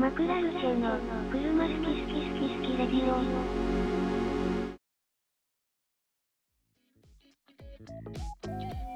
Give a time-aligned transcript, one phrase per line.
[0.00, 0.98] マクラルチェの
[1.30, 3.20] 車好き好き好き好きレディオ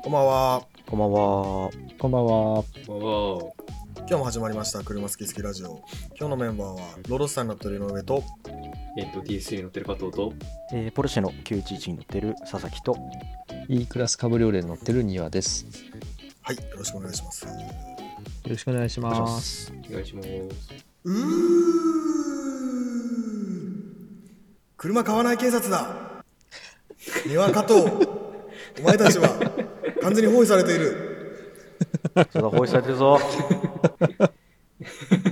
[0.02, 0.66] こんばんは。
[0.86, 1.70] こんばんは。
[1.98, 2.52] こんばんは。
[2.54, 5.82] わ今日も始まりました、車好き好きラジオ。
[6.18, 8.24] 今日のメンバーは、ロロスターに乗ってる井上と、
[8.96, 10.32] えっと、DS3 に乗ってる加藤と、
[10.72, 12.96] えーポルシェの911に乗ってる佐々木と、
[13.68, 15.66] E クラスカブリオレに乗ってる庭です。
[15.66, 15.70] よ
[16.40, 17.46] はい、よろしくお願いします。
[18.48, 19.72] ろしくお願いします。
[19.88, 20.83] お願いします。
[21.04, 21.14] うー
[24.76, 26.24] 車買わない警察だ
[27.26, 27.82] 三輪加藤
[28.80, 29.28] お前たちは
[30.02, 31.14] 完全に包囲されている
[32.32, 33.18] そうだ、包囲されてるぞ。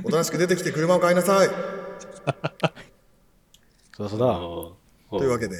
[0.04, 1.48] おとなしく出てきて車を買いなさい
[3.96, 5.18] そうだそうだ。
[5.18, 5.56] というわけで、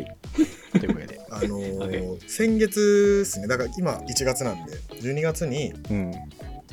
[0.00, 0.78] い。
[0.80, 1.20] というわけで。
[1.30, 6.12] あのー先月ですね、だから今1月なんで、12月に、うん。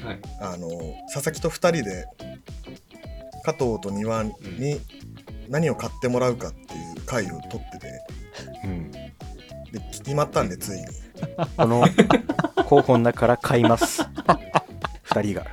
[0.02, 0.20] はい。
[0.42, 2.06] あのー佐々木と2人で
[3.44, 4.32] 加藤と庭に
[5.50, 6.64] 何を買ってもらうかってい
[6.98, 7.88] う回を取ってて
[8.64, 8.92] うん。
[8.92, 9.02] で
[9.92, 10.86] 決まったんでついに
[11.58, 11.84] この
[12.66, 14.04] 候補の中から買います。
[15.04, 15.46] 二人が。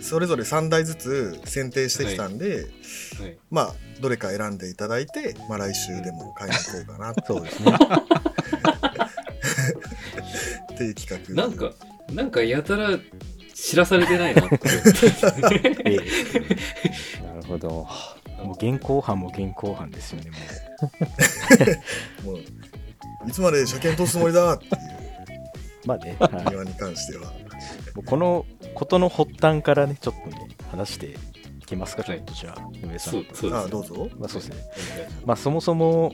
[0.00, 3.36] それぞれ3台ずつ選定してきたんで、はい。
[3.50, 7.72] まあどれか選んでいただいて、まあ、来週でも買いに行こうかなそうですね。
[10.90, 11.72] っていう企画なんか、
[12.12, 12.98] なんかやたら
[13.54, 14.58] 知らされてないなって
[17.22, 17.86] なるほど。
[18.42, 20.30] えもう現行犯も現行犯ですよね、
[22.24, 22.34] もう。
[22.36, 22.42] もう
[23.28, 24.70] いつまで車検通すつもりだっていう
[25.84, 27.32] まあね、はい、庭に関しては
[27.94, 31.16] もうこのことの発端からね、ちょっとね、話して
[31.60, 33.26] いきますか、ちょっとじゃあ、上さん。
[33.32, 33.54] そう。
[33.54, 34.56] ああどうぞまあそうですね。
[35.24, 36.12] まあそもそも、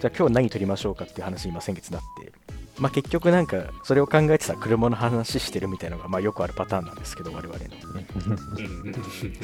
[0.00, 2.32] じゃあ今日何撮りましょうかっていう話今先月なって、
[2.78, 7.64] まあ結局なんかそれを考えてた車の話してるみたいなのがまあよくあるパターンなんですけど、我々の。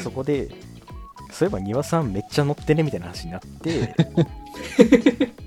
[0.03, 0.51] そこで、
[1.31, 3.95] そういえば庭さんめっちゃ乗ってねみたいな話になって、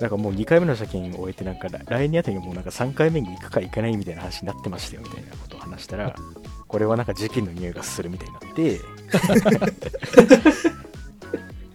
[0.00, 6.14] なんかもう2回目の車検を終えて、なんか来年あたりにもうなんか3回目に行くか行かないみたいな話になってましたよみたいなことを話したら、
[6.68, 8.80] これはなんか事件の匂いがするみたいになって、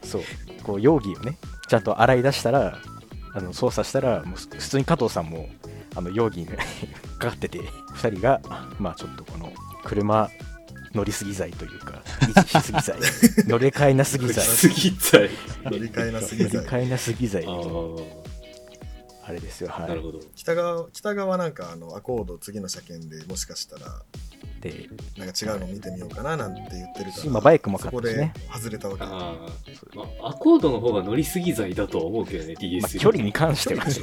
[0.07, 0.21] そう、
[0.63, 2.77] こう容疑をね、ちゃんと洗い出したら、
[3.33, 5.49] あの捜査したら、もう普通に加藤さんも
[5.95, 6.47] あの容疑に
[7.17, 8.41] かかってて、2人が、
[8.79, 9.51] まあちょっとこの
[9.83, 10.29] 車
[10.93, 12.97] 乗りすぎ罪というか、維持しすぎ罪、
[13.49, 15.29] 乗り換えなすぎ罪、すぎたい。
[15.63, 16.53] 乗り換えなすぎ罪。
[16.53, 17.45] 乗り換えなすぎ罪。
[19.25, 20.19] あ、れですよ、はなるほど。
[20.35, 24.03] 北側北側なんかあのアコード次の車検でもしかしたら
[24.69, 24.71] い。
[24.71, 27.23] で、なんか違うの見てみようかななんて言ってるから。
[27.25, 28.33] 今バイクも買そこでったしね。
[28.53, 29.03] 外れたわけ。
[29.03, 29.11] ああ、
[29.95, 32.81] まあ、アコードの方が乗りすぎ罪だとは思うけどね、DS。
[32.81, 34.01] まあ、距離に関しては、 そ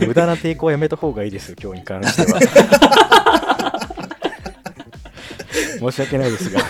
[0.00, 2.40] れは無駄な抵抗はやめた方がいいですよ、今日に関しては。
[5.78, 6.60] 申し訳ないですが、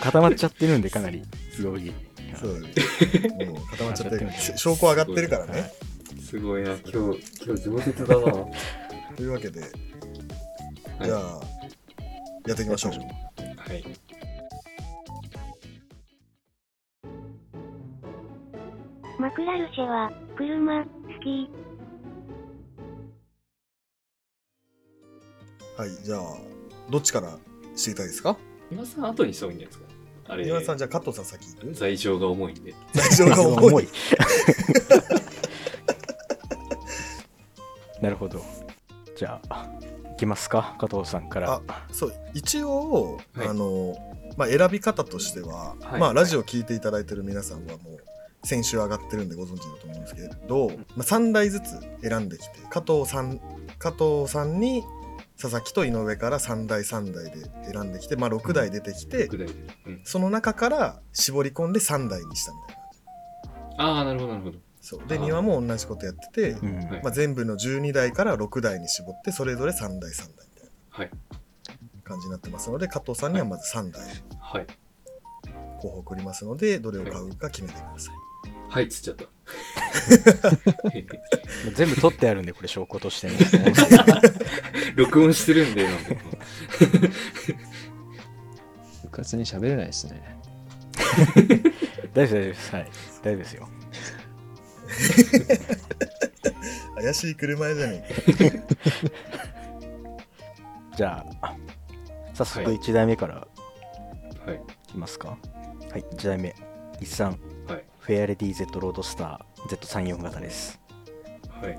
[0.00, 1.22] 固まっちゃってるんで、かなり、
[1.60, 1.92] 容疑。
[2.38, 4.30] そうもう固まっちゃってる。
[4.56, 5.72] 証拠上がってるからね。
[6.28, 8.46] すごいな、今日、今日上手だな。
[9.16, 9.62] はというわけでい
[11.04, 11.40] じゃあ
[12.46, 12.98] やっていきましょうは
[13.74, 13.84] い。
[19.18, 20.90] マクラルチェは車好
[21.22, 21.48] き
[25.78, 26.20] はいじゃあ
[26.90, 27.36] どっちから
[27.74, 28.36] 知りたいですか？
[28.70, 29.86] 今さん後にした方がいいんじゃないです
[30.26, 30.28] か？
[30.28, 32.74] あれ、岩田さんじゃあ加藤さん先行く罪状が重いんで。
[32.94, 33.88] 大丈夫が重い。
[38.02, 38.42] なるほど。
[39.16, 39.66] じゃあ、
[40.12, 41.60] いきますか、加藤さんから。
[41.90, 43.96] そう一応、はいあの
[44.36, 53.40] まあ、選び方としては、はいまあ、ラジオ聞いていただいてる皆さんはもう先週上がってるんでご存知だと思うんですけど、まあ、3台ずつ選んできて加藤さん
[53.78, 54.84] 加藤さんに
[55.40, 59.54] 佐々木と井上から3台3台で選んできて、まあ、6台出てきて、ぐらいで。
[59.86, 60.00] うん。
[60.02, 62.76] その中から絞り込んで3台にしたみたい
[63.76, 64.58] なああ、なるほど、なるほど。
[64.88, 71.10] そうで庭も同じことやってて、うんはいまあ、全部の12台から6台に絞ってそれぞれ3台3台みたいはい。
[71.96, 74.04] な感じになってますので加藤さんにはまず3台
[74.38, 74.66] はい。
[75.80, 78.14] 候補送りますのでどれを買うか決めてください、
[78.68, 79.24] はい、つっちゃった。
[81.74, 83.34] 全部取ってあるんで、これ証拠としてね。
[84.94, 86.10] 録音してるんで、なん か
[89.02, 90.38] 部活に喋れないですね。
[90.96, 91.08] 大
[91.48, 91.72] 丈夫
[92.14, 92.72] 大丈夫です。
[92.72, 92.90] はい。
[93.22, 93.68] 大丈夫ですよ。
[96.96, 98.62] 怪しい車屋じゃねえ
[100.96, 101.54] じゃあ、
[102.34, 103.46] 早速はい1台目から
[104.46, 104.56] はい。
[104.56, 104.58] い
[104.92, 105.30] きますか。
[105.30, 105.36] は
[105.98, 106.54] い、1台目。
[107.00, 107.38] 日産
[107.68, 107.84] はい。
[107.98, 110.80] フェアレディ Z ロードスター Z34 型です。
[111.48, 111.78] はい。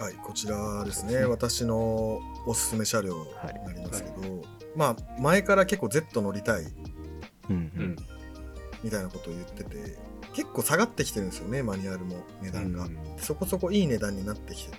[0.00, 3.30] はい、こちらですね、私のおすすめ車両に
[3.66, 4.42] なりますけど、
[4.74, 6.68] まあ、前から結構 Z 乗りたいうん
[7.48, 7.56] ううん
[7.90, 7.96] ん。
[8.82, 9.98] みたいなことを言ってて、
[10.40, 12.84] 結構下がってきてるんですよね、マニュアルも値段が。
[12.84, 14.78] うんそこそこいい値段になってきてて、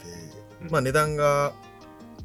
[0.63, 0.71] うん。
[0.71, 1.53] まあ値段が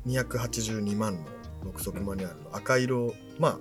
[0.07, 1.19] 282万
[1.63, 3.59] の6速マニュアルの赤色、まあ、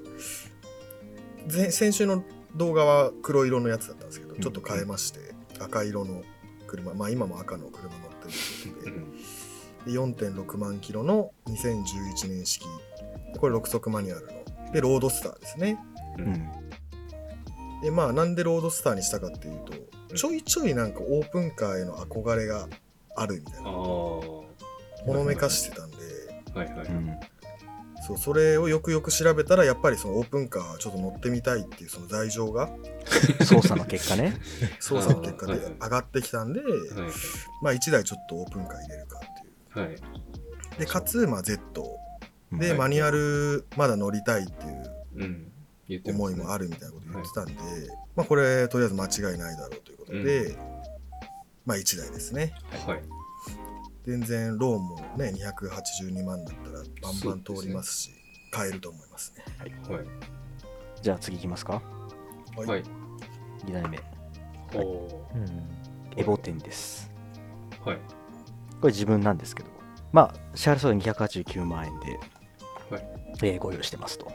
[1.52, 2.24] 前先週の
[2.56, 5.20] 動画は黒色のやつだったんですけど、ちょっと変えまして、
[5.60, 6.24] 赤色の
[6.68, 9.12] 車、まあ今も赤の車乗ってるっていうこ
[9.84, 10.00] とで、で
[10.32, 12.66] 4.6万キロの2011年式。
[13.38, 14.72] これ6速マニュアルの。
[14.72, 15.78] でロードスターですね。
[16.18, 16.22] う。
[16.22, 16.65] うんん
[17.86, 19.74] でまあなんでロードスターにしたかっていうと
[20.10, 20.18] うん。
[20.18, 22.68] ちょいちょいなんかオープンカーへの憧れが
[23.16, 23.64] あるみたい。
[23.64, 23.70] な。
[23.70, 23.76] は
[25.06, 25.98] ほのめかしてたんで。
[26.56, 26.68] いはい。
[26.68, 27.16] うん。
[28.08, 32.72] そうそれをよくよく調べたらやっぱりそのオープンカーちょっと乗ってみたいっていうその罪状が
[33.46, 34.36] 操作の結果ね。
[34.82, 36.72] 捜査の結果で上がってきたんではい。
[37.62, 39.88] まあ1台ちょっとオープンカー入れるかっていう。
[39.88, 39.96] はい。
[40.80, 42.00] でかつまあ Z
[42.52, 42.60] うん。
[42.60, 42.78] ではい。
[42.80, 45.52] マニュアルまだ乗りたいっていう
[46.06, 47.54] 思いもあるみたいなこと言ってたんで、
[48.16, 50.58] まあこれとりあえず間違いないだろうということで、
[51.66, 52.54] まあ1台ですね。
[52.88, 53.04] はい。
[54.06, 58.12] 全然ローンもね282万だったらバンバン通りますし
[58.52, 59.44] 買えると思いますね。
[59.90, 60.06] はい。
[61.02, 61.82] じゃあ次いきますか？
[62.56, 62.68] はい。
[62.68, 62.84] はい。
[63.66, 64.00] 2台目。
[64.76, 65.28] おお
[66.18, 67.12] エボ10です。
[67.84, 67.90] ー。
[67.90, 68.00] はい。
[68.80, 69.70] これ自分なんですけど。
[70.12, 72.20] まあ支払い総額289万円で、
[72.90, 73.08] はい。
[73.44, 74.32] えーご用意してますと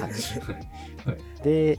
[0.00, 1.10] はい。
[1.10, 1.42] はい。
[1.42, 1.78] で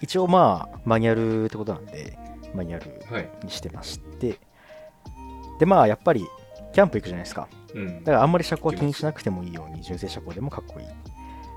[0.00, 2.18] 一応まあマニュアルってことなんで
[2.54, 3.28] マニュアルはい。
[3.44, 4.38] にしてまして。
[5.58, 6.24] でまあやっぱり
[6.72, 7.48] キャンプ行くじゃないですか。
[7.74, 7.98] うん。
[8.04, 10.86] だからあんまり車高は気にしなくてもいいように純正車高でもかっこいい。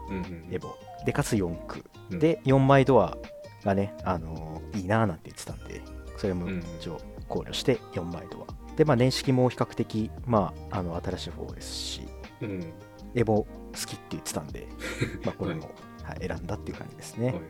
[0.10, 2.20] うんうんエボでかつ4区うん。
[2.20, 3.18] で4枚ドア
[3.64, 5.82] がね、あのーいいなーなんて言ってたんで
[6.18, 8.76] それもうん一応考慮して4枚ドア。
[8.76, 12.02] でまあ年式も比較的まああの新しい方ですし。
[12.42, 12.74] うん。
[13.16, 14.68] エボ好きって言ってたんで
[15.24, 15.72] まあこれも、
[16.04, 17.28] はい、選んだっていう感じですね。
[17.28, 17.44] はいはい。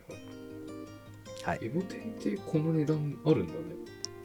[1.43, 1.59] はい。
[1.61, 3.59] エボテンってこの値段あるんだね。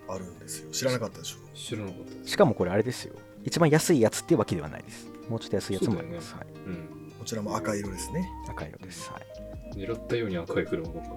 [0.08, 0.70] あるんですよ。
[0.70, 1.38] 知らなかったでしょ。
[1.56, 2.28] 知らなかった。
[2.28, 3.14] しかもこれあれですよ。
[3.44, 5.06] 一番安いやつっていうわけではないです。
[5.28, 7.12] もうちょっと安いやつもあります、はい、うん。
[7.18, 8.28] こちらも赤色ですね。
[8.48, 9.10] 赤色です。
[9.10, 9.76] はい。
[9.76, 11.10] 狙ったように赤い車ばっか。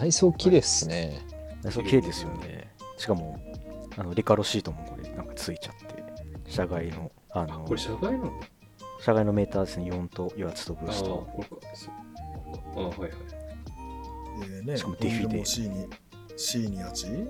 [0.00, 1.20] 内装綺麗っすね。
[1.62, 2.70] でそう綺麗ですよね。
[2.96, 3.40] しかも
[3.96, 6.02] あのリカロシートもこれなんかついちゃって
[6.48, 8.40] 車外のああ、のこれ車外なの？
[9.04, 11.28] 車外のメーターですね4と油圧とブースト。
[12.74, 13.10] ああ、はいはい。
[14.48, 15.86] でねしかもディフィでホイールも C に
[16.36, 17.28] C に8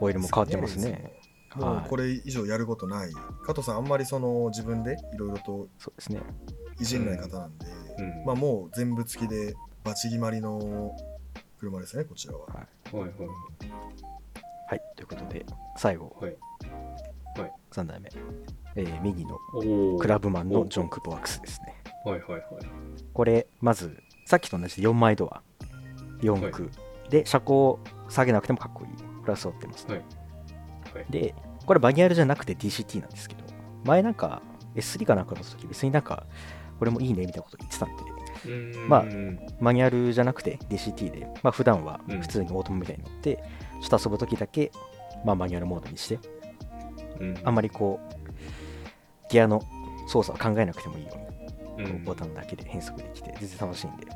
[0.00, 1.12] ホイールも変わってますね。
[1.54, 1.88] もうはい。
[1.88, 3.10] これ以上やることない。
[3.46, 6.20] 加藤さんあんまりその自分でいろいろとそうですね。
[6.80, 7.66] いじんない方なんで、
[7.98, 8.24] うん。
[8.24, 9.54] まあもう全部付きで
[9.84, 10.96] バチ決まりの
[11.60, 12.40] 車ですねこちらは。
[12.40, 12.94] はい。
[12.96, 13.10] はい。
[14.68, 14.82] はい。
[14.96, 15.46] ということで
[15.76, 16.16] 最後。
[16.20, 16.36] はい。
[17.70, 18.10] 3台目、
[18.78, 19.38] えー右の。
[19.98, 21.74] クラブマンのおジョン・クボワックスですね。
[22.04, 22.42] はいはいはい。
[23.12, 25.42] これまずさっきと同じで4枚ドア。
[26.20, 26.70] 4区、
[27.10, 27.78] で車高
[28.08, 28.90] 下げなくてもかっこいい。
[29.20, 29.94] これは揃ってます、ね。
[29.94, 30.04] はい。
[30.94, 31.06] はい。
[31.10, 31.34] で
[31.66, 33.42] これマニュアルじゃなくて DCT なんですけど
[33.84, 34.42] 前なんか
[34.74, 36.26] S3 かなんかの時別になんか
[36.78, 38.02] これもいいねみたいなこと言ってたんで
[38.86, 39.04] まあ
[39.60, 42.20] マニュアルじゃなくて DCT で、まあ普段はうん。
[42.20, 43.36] 普通にオートマみたいに乗って、
[43.82, 44.70] ちょっと遊ぶ時だけ、
[45.24, 46.18] まあ、マニュアルモードにして
[47.20, 47.38] うん。
[47.44, 48.17] あんまりこう
[49.30, 49.62] ギアの
[50.06, 51.12] 操作を考えなくてもいいよ
[51.78, 51.92] うにうん。
[51.92, 54.06] こうボタンだけで変速できて全然楽しいんで。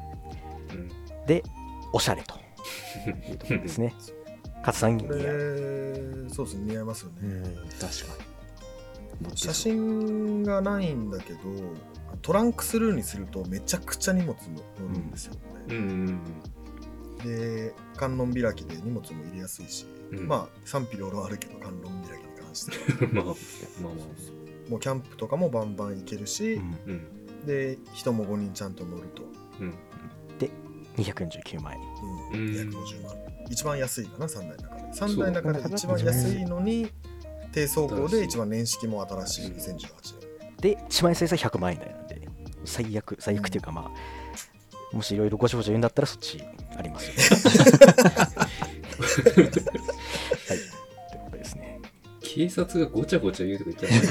[0.74, 1.26] うん。
[1.26, 1.42] で
[1.92, 2.34] おしゃれと
[3.08, 3.94] いうところですね。
[4.58, 6.12] 勝さん似合う。
[6.32, 7.88] そうですね似合いますよね、うん、確か
[9.34, 11.38] 写真がないんだけど
[12.22, 15.34] トランクスルーにするとめちゃくちゃ荷物乗るんですよ、
[15.68, 16.20] うんうん
[17.22, 20.26] で観音開きで荷物も入れやすいし、うん。
[20.26, 23.08] まあ賛否両論あるけど観音開きに関しては。
[23.08, 23.34] う んまあまあ
[23.84, 24.41] まあ
[24.72, 26.58] もうキャンプとかもバンバン行けるし、
[27.44, 29.22] で人も5人ちゃんと乗ると、
[29.60, 29.74] うん。
[30.96, 31.80] 249万円。
[32.32, 32.40] うん。
[32.40, 32.70] うん。
[32.70, 33.14] 250万。
[33.50, 34.82] 一番安いかな3台の中で。
[34.82, 35.16] 3そう。
[35.18, 36.90] 台の中で一番安いのに
[37.52, 42.28] 低走行で一番年式も新しい2018年で一番安いやつは100万円台なんで。
[42.64, 43.90] 最悪最悪っていうかま
[44.92, 46.42] あもしいろいろごちゃごちゃ言うんだったらそっち
[46.76, 47.12] ありますよ。
[48.24, 48.48] は
[52.34, 53.92] 警察がごちゃごちゃ言うとか言っちゃう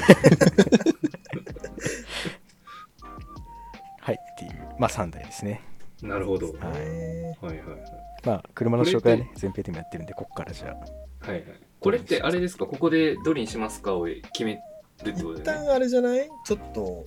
[4.00, 5.60] はいっていうまあ3台ですね
[6.02, 6.52] なるほど。
[6.52, 7.82] はいはいねはいはい。
[8.24, 11.44] まあ車の紹介はね前編でもやってるんでここからじゃあはいはい。
[11.80, 12.66] これってあれですか？
[12.66, 14.60] ここでどれにしますかを決める
[15.02, 15.66] ってこと一だよね。
[15.66, 16.28] 旦あれじゃない？
[16.44, 17.06] ちょっと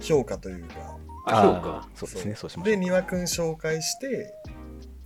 [0.00, 0.96] 評価というか
[1.26, 1.88] あ、評ー価。
[1.94, 4.32] そうですねそうしましょうで丹羽くん紹介して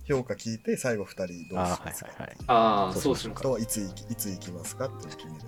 [0.05, 3.41] 評価聞いて最後2人どうしあーはいますか、はいはいああ、そそうすか。
[3.41, 5.39] といつ行きいつ行きますかって決めれ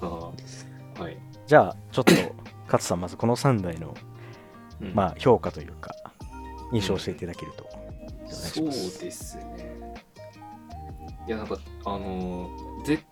[0.00, 0.32] ば
[1.02, 1.18] はい。
[1.46, 2.12] じゃあ、ちょっと、
[2.64, 3.94] 勝さん、まずこの3台の、
[4.80, 5.94] うんまあ、評価というか、
[6.72, 7.64] 印象を教えていただけると。
[7.64, 7.76] お
[8.26, 8.66] 願いしそう
[9.00, 9.94] ですね。
[11.26, 13.02] いや、なんか、あのー、Z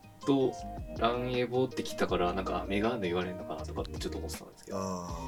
[0.99, 4.79] ランエボってきたから、なんか、メガーヌ言われるのかなとかってちょっと思ってたんですけど。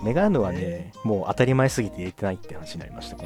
[0.05, 3.17] メガーヌはね、もう当たり前すぎて入れてないって話になりました。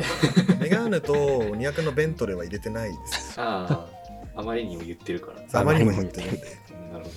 [0.58, 3.40] メガーヌと200のベントレーは入れてないです。
[3.40, 3.88] あ
[4.34, 5.60] あ、あまりにも言ってるから。
[5.60, 6.58] あまりにも言ってるんで。
[6.72, 7.10] うんなるほ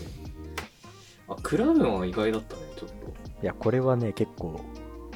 [1.28, 1.36] ど。
[1.36, 2.96] あ、クラブンは意外だったね、ちょっと。
[3.44, 4.64] いや、これはね、結構、こ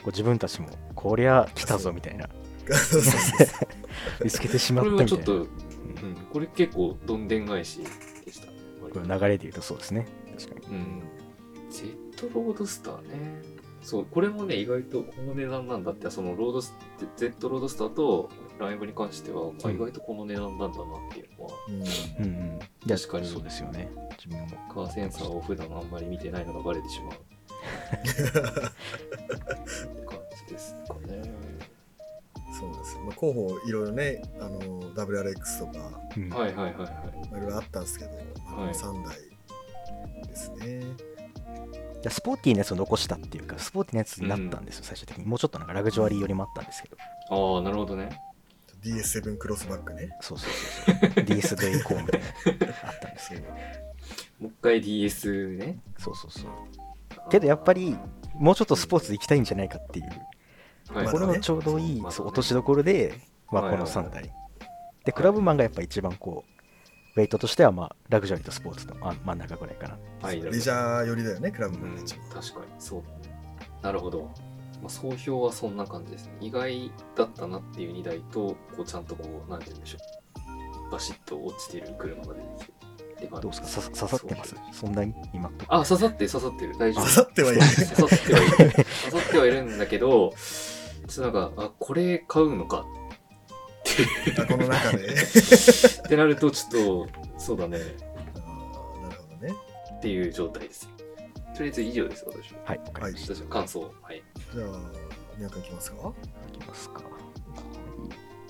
[0.05, 2.29] う自分たちも、こりゃ来たぞみたいな、
[4.23, 5.25] 見つけてしまこったみたいな。
[5.25, 5.47] れはちょっと、
[6.05, 7.81] うん、これ結構どんでん返し。
[8.99, 10.07] これ流れで言うとそうですね。
[10.37, 10.75] 確かに。
[10.75, 11.03] うん。
[11.69, 13.41] ジェットロードスターね。
[13.81, 16.73] そう、これもね、意外とこの値段なんだって、そのロードス、
[17.17, 23.91] Z ロードスターとライブに関しては、まあ、意外とこの値段なんだなっていうのは、うんうん確かにそうですよね。
[24.17, 24.47] 自分も。
[24.73, 27.11] カーセンサーを普段あんまり見てないのがバレてしまう。
[27.11, 27.17] っ
[28.01, 28.31] て
[30.05, 31.44] 感じですかね。
[33.05, 34.59] まあ、候補いろいろね、あの
[34.93, 36.73] WRX とか、うんはいはいはいはい。
[36.75, 40.81] まあいろいろあったんですけど、まあこのはい3台ですね。
[42.01, 45.25] じゃあスポーティーなやつを残したっていうか、スポーティーなやつになったんですよ、最終的に。
[45.25, 46.97] もうちょっとなんかラグジュアリーよりもあったんですけど。
[47.29, 48.19] ああ、なるほどね。
[48.83, 50.15] DS7 クロスバックね。
[50.21, 50.49] そうそう
[50.85, 51.23] そうそう。
[51.23, 52.27] DS で行こうみたいな、
[52.83, 53.49] あったんですけど。
[53.49, 53.57] も
[54.43, 55.79] う一回 DS ね。
[55.97, 56.51] そうそうそう。
[57.31, 57.97] けどやっぱり、
[58.35, 60.09] もうちょっとスポーツで行きたいんじゃないかっていう、
[60.93, 63.19] はい、これのちょうどいい、ま落としどころで、
[63.51, 64.33] まあ、このはいはいはい3台。
[65.05, 69.97] で、クラブマンがやっぱ一番こう、ウェイトとしては、まあ、ラグジュアリーとスポーツのあ真ん中ぐらいかな。
[70.21, 72.29] はいレジャー寄りだよね、クラブうん、の一番。
[72.29, 73.35] 確かにそうだね。
[73.81, 74.31] なるほど。
[74.81, 76.33] まあ、総評はそんな感じですね。
[76.41, 79.97] 意外だったなっていう2台と、こうちゃんとこう、なんて言うんでしょ
[80.89, 80.91] う。
[80.91, 82.73] バシッと落ちてる車が出てきて。
[83.27, 83.67] どうですか？
[83.67, 84.55] さ刺さってます？
[84.73, 86.77] そんなに今あ、刺さってる刺さってる。
[86.77, 87.03] 大丈夫。
[87.03, 87.61] 刺さってはいる。
[87.61, 88.51] 刺さってはいる。
[88.55, 90.33] 刺さってはいるんだけど、
[91.07, 92.85] ちょっとなんか、あ、これ買うのか
[94.39, 95.07] あこの中で。
[95.13, 97.77] ってなると、ちょっと、そうだね。
[98.35, 99.53] あーなるほどね。
[99.97, 100.89] っていう状態です。
[101.55, 102.59] とりあえず以上です、私は。
[102.65, 103.35] はい、わかりました。
[103.35, 103.93] 私の感想。
[104.01, 104.23] はい。
[104.53, 104.67] じゃあ、
[105.37, 106.13] 宮君いきますか？
[106.53, 107.01] いきますか。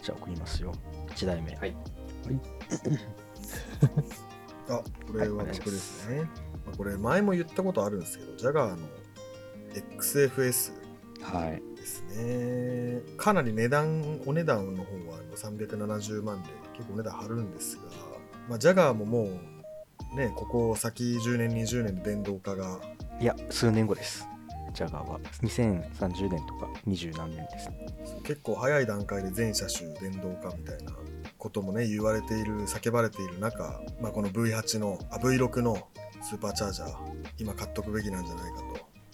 [0.02, 0.72] じゃあ送りますよ。
[1.10, 1.56] 1台目。
[1.56, 1.76] はい
[4.70, 6.22] あ、これは僕ですね。
[6.66, 8.88] まあこれ前も言ったことあるんですけど、ジャガーの
[10.00, 10.74] XFS
[11.22, 11.62] はい。
[12.16, 13.02] ね。
[13.18, 17.84] かなり値段、お値段の方は370万で結構お値段張るんですが、
[18.50, 19.24] まあ、ジャガーもも
[20.14, 22.80] うね、ここ先10年、20年で電動化が
[23.20, 24.28] いや、数年後です。
[24.74, 25.20] ジャガーは。
[25.42, 27.88] 2030年とか20何年ですね。
[28.24, 30.92] 結構早い段階で全車種電動化みたいな
[31.38, 35.88] こともね言われている叫ばれている中、まあ、この V8 のあ V6 の
[36.22, 36.96] スーパーチャージャー
[37.38, 38.65] 今買っとくべきなんじゃないかと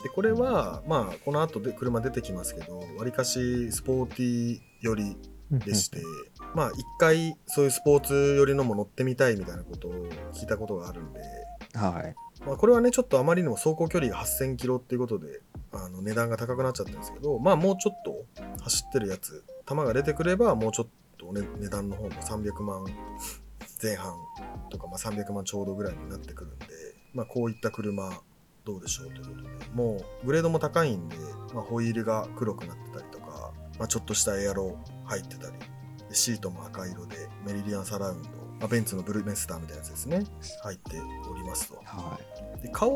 [0.03, 5.17] でこれはまあこの後で車出てきますけどわりかしスポーティー寄り
[5.51, 6.01] でして
[6.55, 11.21] まあ一回そういうスポーツ寄りのも乗ってみたいみたいなことを聞いたことがあるんで
[11.73, 12.15] はい。
[12.45, 15.41] まあ、これはねちょっとあまりにも走行距離が8000キロっていうことで
[15.71, 18.25] あの値段が高くなっちゃったんですけどまあもうちょっと
[18.63, 20.87] 走ってるやつ球が出てくればもうちょっ
[21.19, 22.85] と、ね、値段の方も300万
[23.81, 24.13] 前半
[24.69, 26.65] とか、まあ、300万ちょうどぐらいになってくるんで、
[27.13, 28.09] まあ、こういった車
[28.65, 31.15] どうでしょうということでもうグレードも高いんで、
[31.53, 35.53] まあ、ホイールが黒くなってたりとか、まあ、ちょっとしたエアロ入ってたり
[36.09, 40.23] でシートも赤色でメリディアンサラウンド、まあ、ベンツのブルーメスターみたいなやつですね
[40.63, 40.97] 入って
[41.31, 41.75] おりますと。
[41.85, 42.19] は
[42.61, 42.91] で顔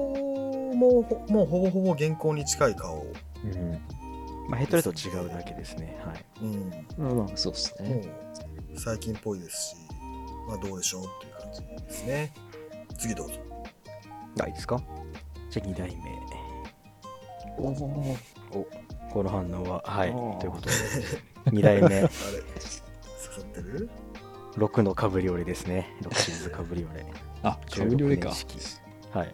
[0.75, 3.03] もほもうほぼほぼ現行に近い顔、
[3.43, 3.47] い。
[3.47, 3.71] うん。
[4.49, 5.97] まあ、ヘッドレート違うだけですね。
[6.05, 6.25] はい。
[6.43, 8.01] うん、まあまあ、そうですもね。
[8.75, 9.75] う最近っぽいですし、
[10.47, 12.33] まあどうでしょうっていう感じですね。
[12.99, 13.39] 次どうぞ。
[14.41, 14.79] あ、いいですか？
[15.55, 16.11] じゃあ2台目。
[17.57, 18.67] おお。
[19.09, 20.11] この反応は、はい。
[20.11, 20.71] ということで、
[21.51, 23.89] 2台目、 あれ刺さってる
[24.57, 25.95] ？6のカブリオレですね。
[26.01, 27.05] 6シリーズカブリオレ。
[27.41, 28.31] あ、カブリオレか16。
[28.31, 28.81] 年式
[29.13, 29.33] はい。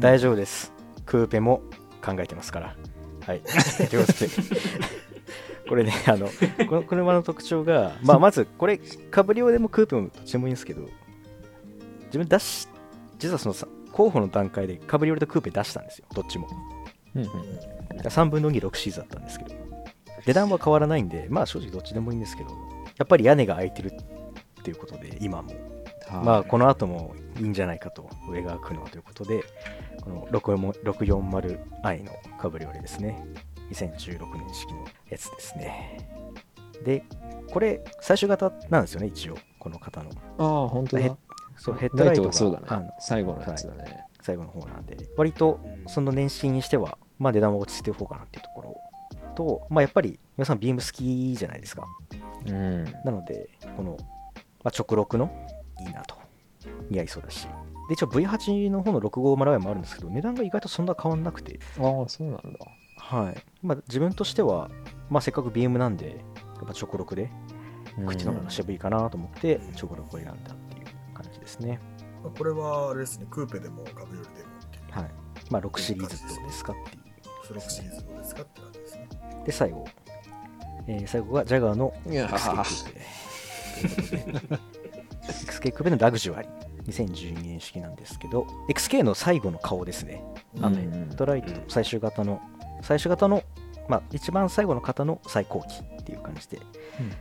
[0.00, 0.72] 大丈夫です。
[1.06, 1.62] クーペも
[2.04, 2.76] 考えてますから。
[3.24, 3.40] はい。
[3.88, 4.30] ということで、
[5.68, 6.28] これね、あの、
[6.68, 8.80] この車の特徴が、まあ、まず、これ、
[9.12, 10.88] カブリオレもクーペもどっちでもいいんですけど、
[12.06, 12.66] 自分出し、
[13.20, 16.48] 実はそのさ候補の段階でカブリオレとクーペ出したんですよ、どっちも。
[17.14, 17.28] うんうん。
[18.00, 19.54] 3分の2、6シーズンだったんですけど、
[20.26, 22.50] 値段は変わらないんで、まあ正直どっちでもいいんですけど、
[22.98, 25.52] やっぱり屋根が開いてるっていうことで、今も。
[26.24, 29.42] まあこの後もいいんじゃないかと、上が開くのはということで、
[30.02, 33.24] この 640i のカブリオレですね。
[33.70, 35.98] 2016年式のやつですね。
[36.84, 37.04] で、
[37.50, 40.10] これ、最終型なんですよね、一応、この方の。
[40.38, 41.16] ああ、本当へだ。
[41.62, 42.90] そうヘッドライトがそうだねあの。
[42.98, 44.04] 最後のやつだね。
[44.20, 48.76] 最後の方なんで、割とその年始にしては、まあ値段は落ち着いてる方かなっていうところ
[49.36, 51.86] と、まあやっぱり皆さんビーム好きじゃないですか。
[52.46, 52.84] うん。
[53.04, 53.96] なので、この、
[54.64, 55.30] まあ、直録の
[55.86, 56.16] いいなと。
[56.90, 57.46] 似合いそうだし。
[57.88, 62.40] で、一応 V8 の方の650もあるんですけど、値段が意外とそんな変わんなくて、ああ、そうなんだ。
[62.98, 63.36] はい。
[63.62, 64.68] まあ自分としては、
[65.10, 66.14] まあせっかくビームなんで、や
[66.64, 67.30] っぱ直録で
[68.06, 70.54] 口の方が渋いかなと思って、直録を選んだ
[71.56, 71.80] ですね。
[72.22, 75.10] まあこれはあれですね、クーペでもカブリオレでもっていう、はい。
[75.50, 77.02] まあ6シリーズどうですかっていう。
[77.46, 79.08] スロックシリーズどうですかって感じですね。
[79.46, 79.84] で、最後。
[80.88, 82.92] えー最後がジャガーのいや XK
[85.72, 85.90] クーペ。
[85.90, 86.52] のラグジュアリー。
[86.86, 90.24] 2012年式なんですけど、XK の最後の顔ですね。
[90.60, 92.40] あの、ドライト最終型の、
[92.82, 93.44] 最終型の、
[93.88, 95.64] まあ、一番最後の型の最高機
[96.00, 96.58] っていう感じで、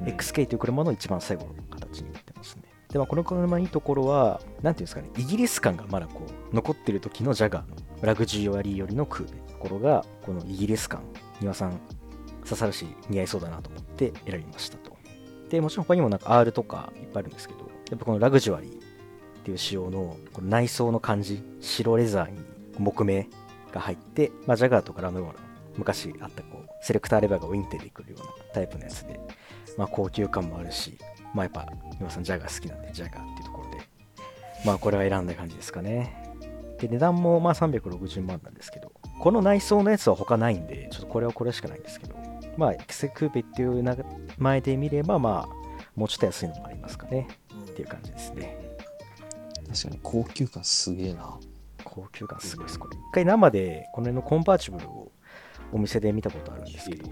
[0.01, 2.63] うん XK という車の一番最後の形になってますね。
[2.91, 11.01] で、まあ、この車のいいところは、なんていうんですかね、イギリス感がまだこう、残ってる時のジャガーのラグジュアリーよりのクーペところが、このイギリス感、
[11.39, 11.79] 庭さん
[12.43, 14.97] 刺さるし、似合いそうだなと思って選びましたと。
[15.49, 18.75] で、もちろん他にもなんか R とかいっぱいあるんですけど、やっぱこのラグジュアリーっ
[19.43, 22.39] ていう仕様のこの内装の感じ、白レザーに
[22.77, 23.29] 木目
[23.73, 25.39] が入って、まあ、ジャガーとかラムローラ
[25.77, 29.19] 昔あったこうセレクターレバーがウィンテでくるようなタイプのやつで、
[29.77, 30.97] まあ、高級感もあるし、
[31.33, 31.65] まあ、やっぱ
[31.99, 33.77] 今さんジャガー好きなんでジャガーっていうところで。
[34.65, 36.35] まあこれは選んだ感じですかね。
[36.79, 42.15] で値段もまあ360万なんですけどこの内装のやつは他ないんでちょっとこれはこれしかないんですけど
[42.57, 43.95] まあエクセクーペっていう名
[44.39, 47.27] 前で見ればまあもうちょっと安いのもありますかね。
[47.53, 48.57] うんっていう感じですね。
[49.69, 51.37] 確かに高級感すげえな。
[51.83, 52.79] 高級感すごいです。
[52.79, 55.11] これ一回生でこの辺のコンバーチブルを
[55.71, 57.09] お店で見たことあるんですけど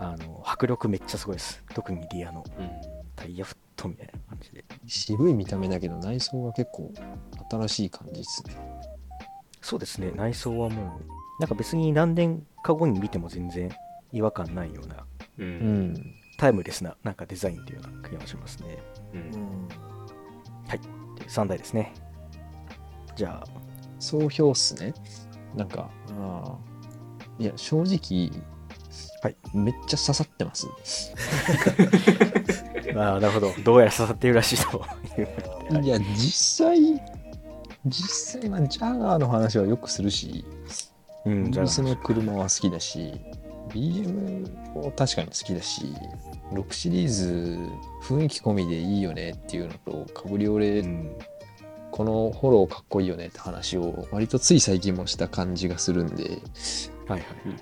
[0.00, 1.64] あの迫力めっちゃすごいです。
[1.74, 2.44] 特にリアの。
[2.58, 4.64] うんタイヤフットみたいな感じで。
[4.86, 6.92] 渋い見た目だけど内装が結構
[7.50, 8.54] 新しい感じですね。
[9.60, 10.10] そうですね。
[10.14, 13.70] 内装はもうなんか別に何年か後に見ても全然
[14.12, 14.96] 違和感ないような
[15.38, 15.92] ううん。
[15.92, 16.14] ん。
[16.38, 18.78] タイムレスななんかデザインっていうような気がしますね。
[19.14, 19.22] ううん。
[19.30, 21.92] んで3台ですね。
[23.16, 23.62] じゃあ。
[23.98, 24.92] 総評っすね。
[25.54, 27.42] なんか、あー。
[27.42, 28.30] いや、正直、
[29.22, 29.36] はい。
[29.54, 30.68] めっちゃ刺さってます。
[32.96, 33.52] ああなるほど。
[33.64, 34.84] どうやら刺さっているらしいと。
[35.18, 35.22] い
[35.80, 36.78] ういや、実際、
[37.86, 40.44] 実際はジャガーの話はよくするし、
[41.24, 43.12] うんイギリスの車は好きだし、
[43.68, 45.94] BM も確かに好きだし、
[46.52, 47.58] 6シリーズ
[48.02, 51.16] 雰囲気込みでいいよねっていうのと、カブリオレ、うん。
[51.92, 56.38] このフォローかっこいいよねって話を割とつい最近もした感じがするんで、
[57.06, 57.22] はいはい。
[57.46, 57.54] まあ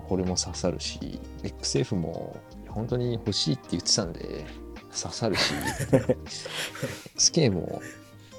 [0.00, 2.36] これも刺さるし、XF も
[2.68, 4.44] 本当に欲しいって言ってたんで、
[5.00, 5.52] 刺さるし、
[7.16, 7.80] スケーも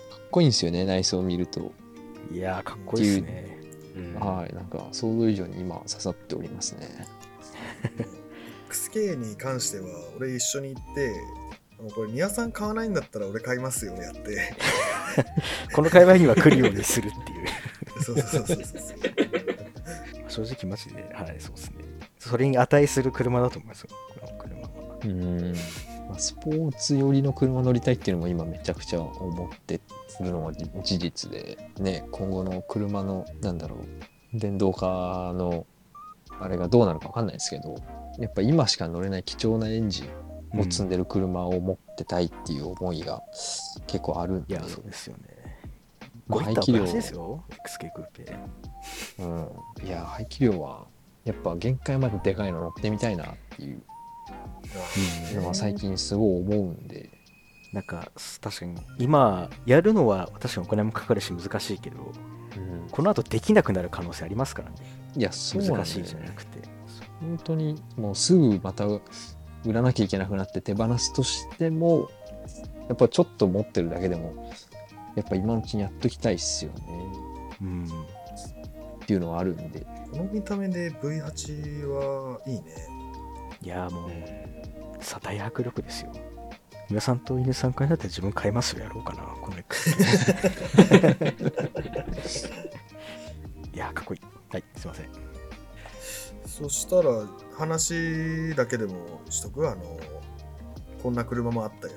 [0.09, 1.71] かっこいいんですよね、内装を見ると。
[2.31, 3.57] いやーかっこいいですね。
[3.95, 4.13] うん。
[4.15, 7.07] はい、なんか想像以上に今刺さっておりますね。
[8.69, 11.13] XK に関しては俺一緒に行って
[11.95, 14.53] これ宮さん買わないんだったら俺買いますよやって。
[15.73, 18.03] この会話には来るようにするっていう。
[18.03, 19.48] そうそうそうそうそう
[20.29, 21.35] 正直マジではい。
[21.39, 21.85] そうですね。
[22.17, 23.89] それに値する車だと思いますよ。
[24.19, 24.61] この車。
[24.61, 24.69] は
[25.03, 25.53] うん。
[26.09, 29.79] まあ、スポーツ寄りの車乗りたいっていうのも今めちゃくちゃ思って
[30.21, 35.65] るのは事事実で、ね、今後の車の、なんだろう、電動化の
[36.39, 37.75] あれがどうなるかわかんないですけど、
[38.17, 40.03] やっぱ今しか乗れない貴重なエンジ
[40.53, 43.21] ンを積んでる車を持ってたいっていう思いが
[43.87, 45.23] 結構あるんで、いやそうですよね
[46.29, 48.35] まあ5リッタ排気量ですよ XK クーペ
[49.19, 50.85] うん、いや排気量は
[51.25, 53.81] やっぱ限界まででかいの乗ってみたいなっていう。
[55.35, 57.09] のは最近すごい思うんで、
[57.73, 58.11] なんか
[58.41, 62.11] 確かに今やるのは確かにお金もかかるし難しいけど
[62.57, 64.75] うん、この後できなくなる可能性ありますからね。
[65.15, 65.69] いやそうね。
[65.69, 66.59] 難しいじゃなくて。
[67.19, 69.01] 本当にもうすぐまた売
[69.71, 72.09] らなきゃいけなくなって手放すとしても
[72.87, 74.51] やっぱちょっと持ってるだけでも
[75.19, 76.81] やっぱ今のうちにやっときたいっすよね。
[77.61, 77.87] うんっ
[79.05, 79.85] ていうのはあるんで。
[80.11, 82.63] この見た目で V8 はいいね。
[83.61, 84.11] いやもう
[85.01, 86.13] さ大迫力ですよ。
[86.89, 89.23] 皆さんと犬さんからだったら自分買いますよやろうかな。
[89.41, 89.99] この XK
[93.73, 94.21] いやかっこいい。
[94.49, 95.07] はいすいません。
[96.45, 97.27] そしたら
[97.57, 99.69] 話だけでもしとく？
[99.69, 99.99] あの
[101.03, 101.93] こんな車もあったよ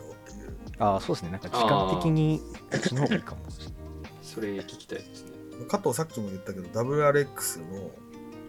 [0.78, 1.30] ああそうですね。
[1.30, 3.74] なんか時間的にこっちの方がいいかもしれない
[4.22, 5.32] それ聞きたいですね。
[5.68, 7.90] 加藤さっきも言ったけど WRX の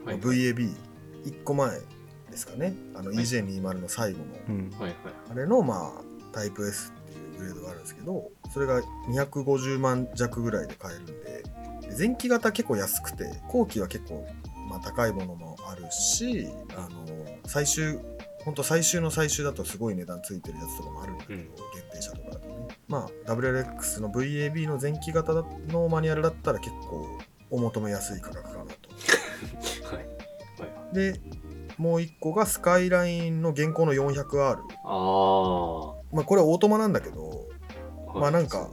[0.05, 1.79] はい VAB1 個前
[2.31, 2.75] ですかね。
[2.95, 3.17] あのはい。
[3.17, 4.69] EJ20 の最後の、うん。
[4.79, 4.95] はいはい。
[5.31, 11.13] あれのまあタイプ S っていうグレードがあるんですけどそれが250万弱ぐらいで買えるんで
[11.87, 14.25] で前期型結構安くて後期は結構、
[14.69, 17.05] まあ、高いものもあるしあの
[17.45, 17.99] 最終
[18.45, 21.53] 本当最終の最終だとすごい値段ついてるやつとかもあるんだけど、うん限
[21.91, 27.07] 定車とかだとねまあ WLX の VAB の前期型のマニュアルだったら結構
[27.49, 28.89] お求めやすい価格かなと
[29.95, 30.03] はい。
[30.03, 30.03] は
[30.91, 30.95] い。
[30.95, 31.19] で
[31.77, 37.47] もう一個がスカイラインの現行の 400R あまあこれはオートマなんだけど
[38.13, 38.19] あ。
[38.19, 38.69] まあなんか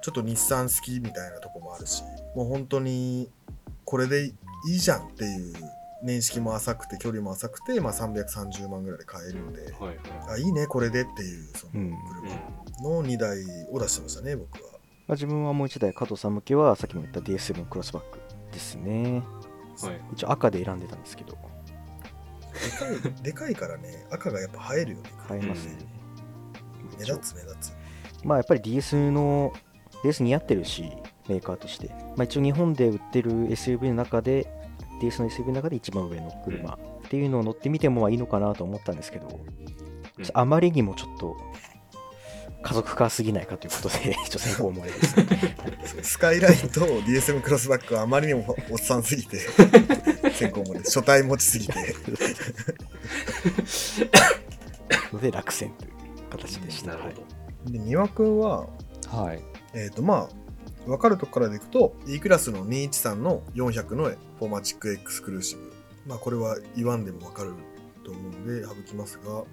[0.00, 2.02] ちょっと日産好きみたいなとこもあるし
[2.34, 3.30] もう本当に
[3.84, 4.34] これでい
[4.68, 5.54] いじゃんっていう
[6.02, 9.62] 年式も浅くて距離も浅くて、まあ、330万ぐらいで買えるんで。
[9.62, 9.98] はいはい。
[10.28, 11.94] あいいねこれでっていうそのうん。
[12.80, 13.38] 車の2台
[13.72, 14.70] を出してましたね僕は。
[15.08, 18.18] まあ、自分はもう1台加藤さん向けはさっきも言った DS7 クロスバック
[18.52, 19.22] ですね。
[19.82, 20.00] はい。
[20.12, 21.36] 一応赤で選んでたんですけど。
[22.52, 25.10] でかい でかいからね赤がやっぱ映えるよね。
[25.26, 25.76] 買えますね、
[26.98, 27.72] 目立つ目立つ。
[28.24, 29.52] まあやっぱり DS の
[30.02, 30.92] DS 似合ってるし
[31.28, 34.57] メーカーとして、まあ、一応日本で売ってる SUV の中で
[35.00, 39.28] DS の SUV の中で一番上の車っていうのを乗ってみてもまあいいのかなと思ったんですけど、
[40.18, 40.26] うん。
[40.34, 41.36] あまりにもちょっと
[42.62, 45.00] 家族化すぎないかということで一応先行漏れで
[45.86, 49.38] す、ね、スカイラインと DSM クロスバックはあまりにもおっさんすぎて
[50.32, 51.74] 先行もで初対持ちすぎて。
[55.12, 55.92] ので落選という
[56.30, 57.72] 形でした、なるほど。
[57.72, 58.66] で三輪君は
[59.08, 59.42] はい。
[59.74, 60.37] えっ、とまあ
[60.88, 65.72] 分かるとこからでいくと E クラスの213の400のフォーマチックエクスクルーシブ。
[66.06, 67.52] まあこれは言わんでも分かる
[68.02, 69.44] と思うんで省きますが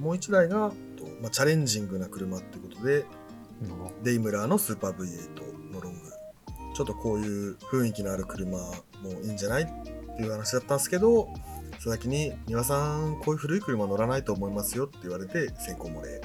[0.00, 3.04] もう一台が、とまあ、チャレンジングな車ってことで
[4.02, 6.12] デイムラーのスーパー V8 のロング。
[6.74, 8.74] ちょっとこういう雰囲気のある車も
[9.22, 9.66] いいんじゃないっ
[10.16, 11.28] ていう話だったんですけど
[11.72, 16.20] 佐々木に「庭さんこういう古い車乗らないと思いますよ」って言われて先行漏れ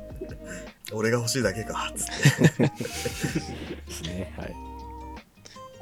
[0.92, 2.06] 俺が欲しいだけかっつっ
[2.56, 2.62] て。
[2.68, 2.72] で
[3.92, 4.32] すね。
[4.36, 4.54] はい。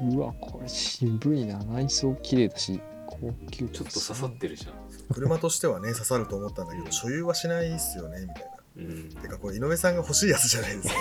[0.01, 1.63] うわこれ渋いな。
[1.63, 3.67] 内装綺麗だし高級。
[3.69, 4.73] ちょっと刺さってるじゃん。
[5.13, 8.49] 車としてはね刺さると思ったんだけど所有はしないっすよねみたいな。
[8.77, 9.09] うん。
[9.09, 10.95] てかこれ井上さんが欲しいやつじゃないですか。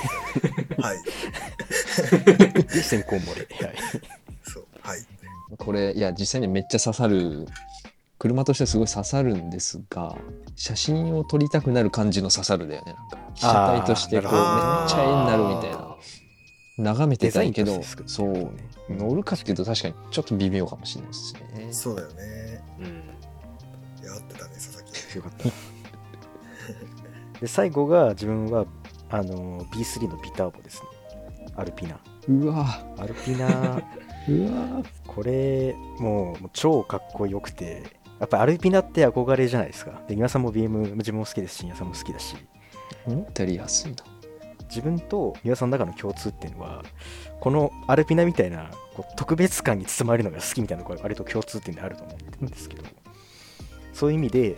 [0.82, 0.98] はい。
[2.62, 3.76] で先行漏れはい。
[4.44, 4.66] そう。
[4.80, 5.00] はい。
[5.56, 7.46] これいや実際にめっちゃ刺さる
[8.24, 10.16] 車としてすごい刺さるんですが
[10.56, 12.94] 写真を撮りたくなる感じの刺さるだよね。
[12.94, 14.40] なんか被写体としてこうめっ
[14.88, 15.94] ちゃ絵になるみたいな。
[16.78, 18.28] 眺めてたいけどデザインとして作ってるそう。
[18.54, 21.68] ね乗るかっていうと確かにちょっと微妙かもしれないですね。
[21.70, 22.14] そうだよね。
[22.78, 22.86] うん。
[24.02, 25.16] いや合ってたね佐々木。
[25.18, 25.44] よかった。
[27.40, 28.64] で最後が自分は
[29.10, 30.88] あの B3 のビターボですね。
[31.56, 32.00] アルピナ。
[32.26, 32.82] うわ。
[32.96, 33.82] アルピナ。
[34.28, 34.82] うわ。
[35.06, 40.02] これもうもう超かっこよくてやっぱりアルピナって憧れじゃないですか。
[40.08, 42.36] で皆さんも BM 自分も好きですし皆さんも好きだし。
[43.06, 43.96] 思ったより安いな。
[44.68, 46.82] 自分と皆さんの中の共通っていうのは
[47.40, 52.84] このアルピナみたいなこう特別感に包まれるのが好きみたいなのが割と共通点であると思ってるんですけど。
[53.92, 54.56] そういう意味で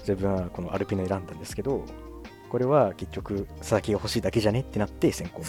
[0.00, 1.86] 自分はこのアルピナ選んだんですけど
[2.50, 5.42] これは結局佐々木が欲しいだけじゃねってなって先行。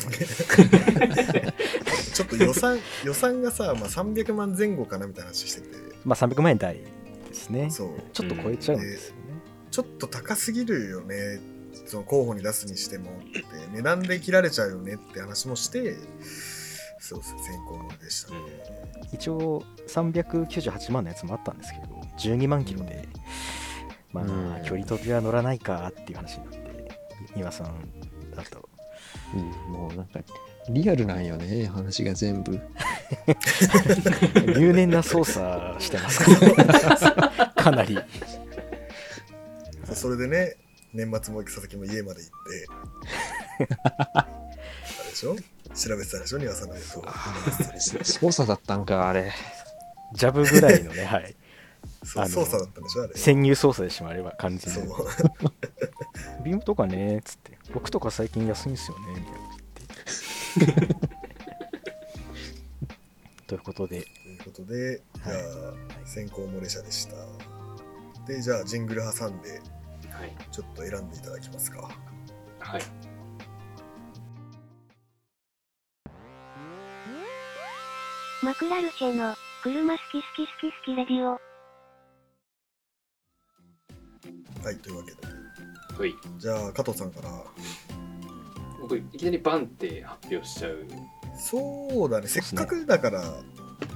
[2.13, 5.67] ちょっと予算予算がさ、まあ、300万前後かなみたいな話してて。
[6.05, 6.79] まあ300万円台
[7.35, 7.69] ですね。
[7.69, 7.89] そう。
[8.13, 9.21] ちょっと超えちゃうんですよね、
[9.71, 11.39] ちょっと高すぎるよね。
[11.85, 13.43] その候補に出すにしてもって。
[13.73, 15.95] 値段で切られちゃうよねって話もして。
[16.99, 18.37] そうそう先行ものでしたね、
[19.13, 23.07] 一応398万のやつもあったんですけど12万キロで、
[24.11, 24.53] まうん。
[24.55, 26.89] あ距離飛びは乗らないかっていう話になって
[27.35, 27.75] 岩さん
[28.35, 28.67] だと。
[29.35, 29.71] うん。
[29.71, 30.19] もうなんか
[30.69, 32.59] リアルなんよね話が全部
[34.57, 36.19] 入念な操作してます。
[36.23, 36.31] か
[37.37, 37.97] らかなり。
[39.85, 40.55] そうそれでね
[40.93, 42.67] 年末も佐々木も家まで行って。
[44.13, 44.27] あ
[45.03, 45.35] れでしょ？
[45.35, 46.37] 調べてたでしょ？
[46.37, 49.31] 庭さんのことを操作だったんかあれ。
[50.13, 51.35] ジャブぐらいのね はい。
[52.15, 53.13] あのそう操作だったんでしょあれ。
[53.15, 54.87] 潜入操作でしまえば完全に。
[54.89, 55.07] そう。
[56.43, 57.57] ビームとかねつって。
[57.73, 59.05] 僕とか最近安いんですよね
[60.55, 60.87] みたいな。
[60.87, 61.14] って
[63.47, 67.15] ということでということでじゃあ先行漏れ者でした
[68.25, 69.61] でじゃあジングル挟んで
[70.11, 70.35] はい。
[70.51, 71.89] ちょっと選んでいただきますか？
[72.59, 72.81] はい。
[78.41, 81.31] マクラルシェの車好き好き好き好きレディオ。
[84.63, 85.17] はいというわけで
[85.99, 86.13] はい。
[86.39, 87.29] じゃあ加藤さんから
[88.79, 90.87] 僕、いきなりバンって発表しちゃう。
[91.37, 92.27] そうだね。
[92.27, 93.23] せっかくだから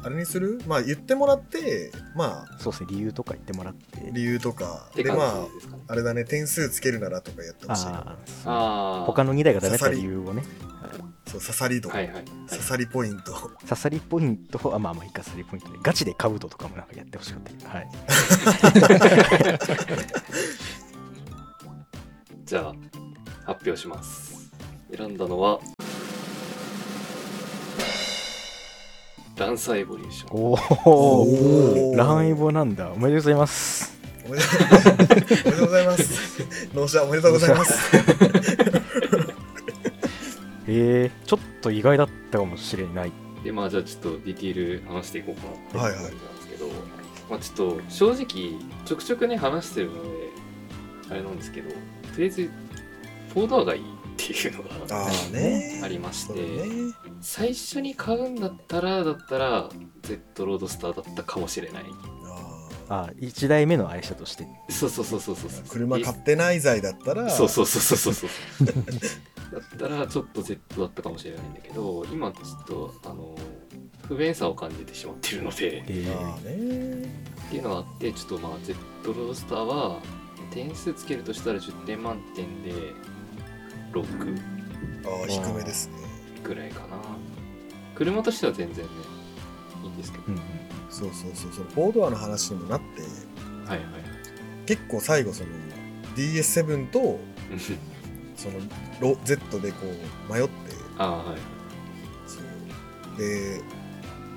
[0.03, 0.61] あれにする？
[0.67, 2.87] まあ言ってもらってまあそうですね。
[2.91, 4.09] 理由とか言ってもらって。
[4.11, 4.89] 理由とか。
[4.95, 5.45] でまあ。
[5.87, 6.25] あれだね。
[6.25, 9.03] 点数つけるならとかやってほしいああ。
[9.05, 10.43] 他の2台がダメだった理由をね。
[11.27, 12.13] そう刺さり度、はいはい。
[12.15, 12.25] はい。
[12.49, 13.33] 刺さりポイント。
[13.33, 14.75] 刺さりポイント。
[14.75, 15.21] あまあまあいいか。
[15.21, 17.89] 刺さりポイントでガチでカブトとかもなんかやってほしかったはい。
[22.45, 22.73] じゃあ、
[23.45, 24.49] 発表します。
[24.95, 25.59] 選んだのは、
[29.39, 30.39] ランサーエボリューション。
[30.85, 32.91] おおランエボなんだ。
[32.91, 33.97] おめでとうございます。
[34.27, 36.69] おめでとうございます。
[36.75, 37.95] 納車おめでとうございます。
[40.67, 43.11] えー、ちょっと意外だったかもしれない。
[43.43, 46.11] で、まあじゃあちょっとディティール話していこうかなってはいはい。
[46.11, 46.67] 感じなんですけど、
[47.29, 48.25] まあちょっと正直、
[48.85, 50.09] ちょくちょくね、話してるので、
[51.11, 51.75] あれなんですけど、と
[52.17, 52.49] りあえず、
[53.33, 53.83] フォードアがいい
[54.19, 55.79] っていうのがああね。
[55.83, 56.93] ありまして、ね。
[57.21, 59.69] 最初に買うんだったら、だったら、
[60.03, 61.85] Z ロードスターだったかもしれない。
[62.91, 64.47] ああ1台目の愛車として。
[64.69, 68.65] そうそうそうそうそうー車買ってない剤だったらそうそうそうそうそうそう。
[69.53, 73.35] だったらちょっと Z だったかもしれないんだけど今ちょっとあの
[74.07, 75.83] 不便さを感じてしまっているので。
[75.87, 76.17] えー。
[76.17, 77.29] ああね。
[77.47, 79.99] っていうのがあってちょっとまあ Z ロースターは
[80.51, 82.71] 点数つけるとしたら10点満点で
[83.91, 84.37] 6
[85.05, 85.93] ああ低めですね。
[86.43, 86.97] ぐらいかな。
[87.95, 88.91] 車としては全然ね
[89.83, 90.41] いいんですけど、うんうん。
[90.89, 93.01] そうそうそうそうフォードアの話にもなって
[93.69, 93.89] はいはい
[94.65, 95.49] 結構最後その
[96.15, 97.19] DS7 と
[98.35, 98.55] その
[98.99, 99.77] ロ Z でこ
[100.29, 100.51] う迷って。
[100.97, 101.37] ああはい。
[102.27, 103.17] そう。
[103.17, 103.61] で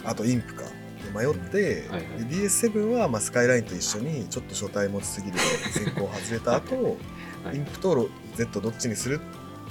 [0.05, 0.63] あとインプか。
[0.63, 2.25] で迷って、はいはい。
[2.25, 6.97] で DS7 はまあスカイラインと一緒にちょっと書体持ちすぎる先行外れた後、
[7.45, 7.57] はい。
[7.57, 9.21] インプとロ Z どっちにする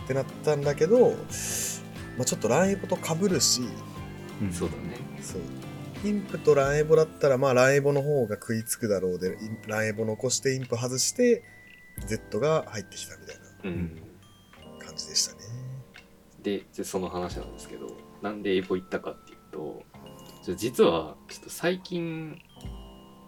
[0.03, 1.11] ってなったんだけど、
[2.17, 3.61] まあ、ちょっとランエボと被るし
[4.41, 4.51] うん。
[4.51, 4.97] そうだね。
[5.21, 5.41] そう。
[6.07, 9.37] インプとランエボだったらまあランエボの方が食いつくだろうで
[9.67, 11.43] ランエボ残してインプ外して
[12.07, 13.35] Z が入ってきたみたい
[13.65, 13.95] うん。
[14.79, 15.41] な感じでしたね。
[16.41, 17.85] ででその話なんですけど
[18.23, 19.83] なんでエボ行ったかっていうと
[20.55, 22.41] 実はちょっと最近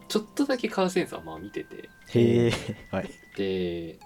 [0.08, 1.90] ちょっとだけカーセンサーまあ見てて。
[2.16, 2.52] へえ
[2.90, 3.10] はい。
[3.38, 4.00] で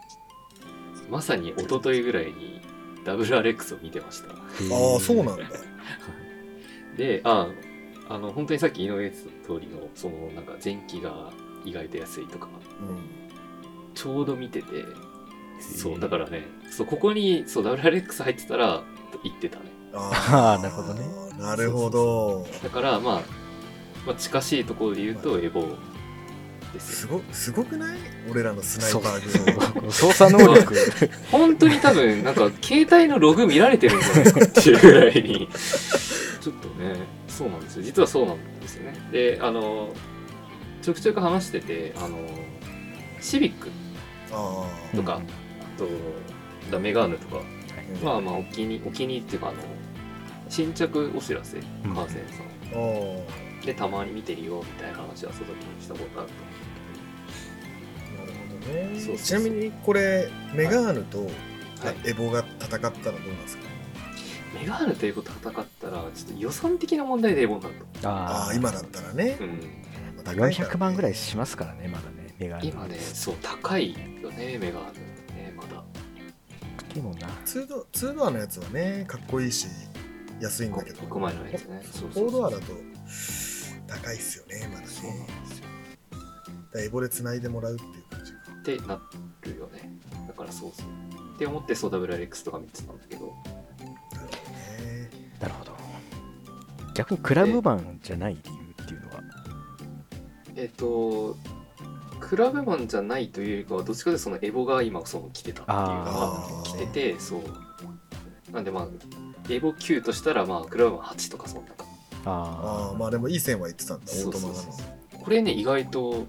[1.10, 2.62] まさに一昨日ぐらいに
[3.06, 4.34] WRX を見てました。
[4.34, 4.36] あ
[4.98, 5.44] あそうなんだ。
[6.98, 7.48] であ
[8.10, 11.32] あの本当にさっき井上言ってた通りのそのなんか前期が
[11.66, 12.48] 意外と安いとか
[12.82, 13.00] うん。
[13.94, 14.68] ちょうど見てて
[15.60, 18.84] そうだからねそうここにそう WRX 入ってたら
[19.24, 19.66] 行ってたね。
[19.94, 21.06] あーなるほどね。
[21.40, 22.46] なるほど。
[22.64, 23.22] だから、まあ、
[24.06, 25.68] まあ近しいところで言うとエボ
[26.78, 27.08] ですよ。
[27.08, 27.98] すごすごくない？
[28.30, 29.04] 俺らのスナイそう。
[29.04, 29.92] パー軍。
[29.92, 30.76] 操作能力
[31.32, 35.50] 本当に多分なんか携帯のログ見られてるんじゃないかっていうぐらいに。
[36.42, 36.96] ちょっとね
[37.28, 37.84] そうなんですよ。
[37.84, 38.98] 実はそうなんですよね。
[39.12, 39.94] であの
[40.82, 42.18] ちょくちょく話しててあの
[43.22, 43.70] シビック。
[44.96, 45.22] とか、うん。
[45.22, 45.26] あ
[45.78, 45.88] と
[46.72, 47.38] だメガーヌとか。
[47.38, 47.58] うん
[48.04, 49.58] まあまあお気にお気に入りっていうかあの
[50.50, 51.96] 新着お知らせうん。
[51.96, 52.48] カーセンさん。
[52.76, 56.47] あでたまに見てるよみたいな話は佐々木にしたことあるあ。
[58.68, 58.90] ね。
[58.94, 59.18] そうそうそう。
[59.18, 61.30] ちなみにこれメガーヌとはい。
[62.10, 63.64] エボが戦ったらどうなんですか？
[64.60, 68.10] メガーヌとエボと戦ったらちょっと予算的な問題でエボになると。
[68.10, 69.38] ああ今だったらね。
[69.40, 69.44] う。
[69.44, 69.48] ん。
[70.24, 70.42] まあね。
[70.42, 75.00] 400万ぐらいしますからねまだねメガネ今ねそう高いよねメガーヌ
[75.36, 75.84] ねまだ。
[76.94, 77.28] でもな。
[77.46, 79.68] ツードツードアのやつはねかっこいいし
[80.42, 81.02] 安いんだけど。
[81.02, 81.82] 6万円のやつね。
[81.92, 82.64] そうフそアだと
[83.88, 84.88] 高いっすよねまだね。
[84.88, 85.66] そうなんですよ。
[86.74, 88.07] だエボで繋いでもらうっていう。
[88.76, 89.00] ってな
[89.42, 89.90] るよね。
[90.28, 90.88] だからそうそう。
[91.36, 93.34] って思ってそう WRX とか見てたんだけど。
[95.40, 95.72] なるほど。
[96.94, 99.24] 逆にクラブマンじゃない理由っていうのは？
[100.56, 101.38] えっ、と
[102.20, 107.42] クラブマンじゃないというよりかはどっちかというとそのエボが今その来てたっていうのが来ててそう。
[108.52, 108.88] なんでまあ
[109.50, 111.88] エボ9としたらまあクラブマン8とかそんな感
[112.26, 114.74] あああまあでもいい線は言ってたんだじオートマなのそうそう。
[114.74, 116.26] そうこれね意外と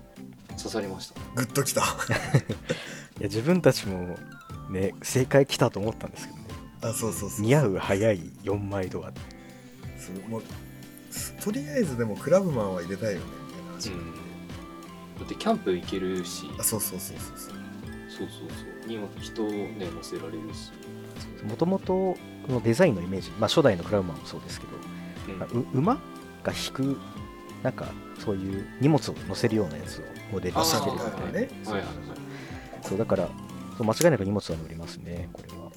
[0.58, 1.20] 刺さりました。
[1.34, 1.82] グッときた。
[1.82, 1.96] あ
[3.18, 4.18] いや自分たちも
[4.70, 6.44] ね正解来たと思ったんですけどね。
[6.82, 7.40] あそうそうそう。
[7.40, 9.12] 似合う速い4枚ドア
[9.98, 10.42] そうもう
[11.42, 13.24] とりあえずでもクラブマンは入れたいよね。
[13.46, 14.14] みたいな話、うん。
[14.14, 16.50] だってキャンプ行けるし。
[16.58, 17.58] あそうそうそうそうそう。
[18.08, 18.88] そうそうそう。
[18.88, 20.72] にも人をね乗せられるし。
[21.44, 22.18] もともとこ
[22.48, 25.62] のデザインのイメージ、まあ、初代のクラブマンもそうですけど、うん。
[25.72, 25.94] 馬
[26.42, 26.98] が引く
[27.62, 27.86] なんか
[28.18, 31.32] そういう荷物を乗せるようなやつをモデルにしてるみたいなね。
[31.32, 31.44] はいはい
[31.82, 31.86] はい。
[32.82, 33.28] そうだから
[33.76, 35.66] そう間違いなく荷物は乗りますねこれは。
[35.66, 35.70] う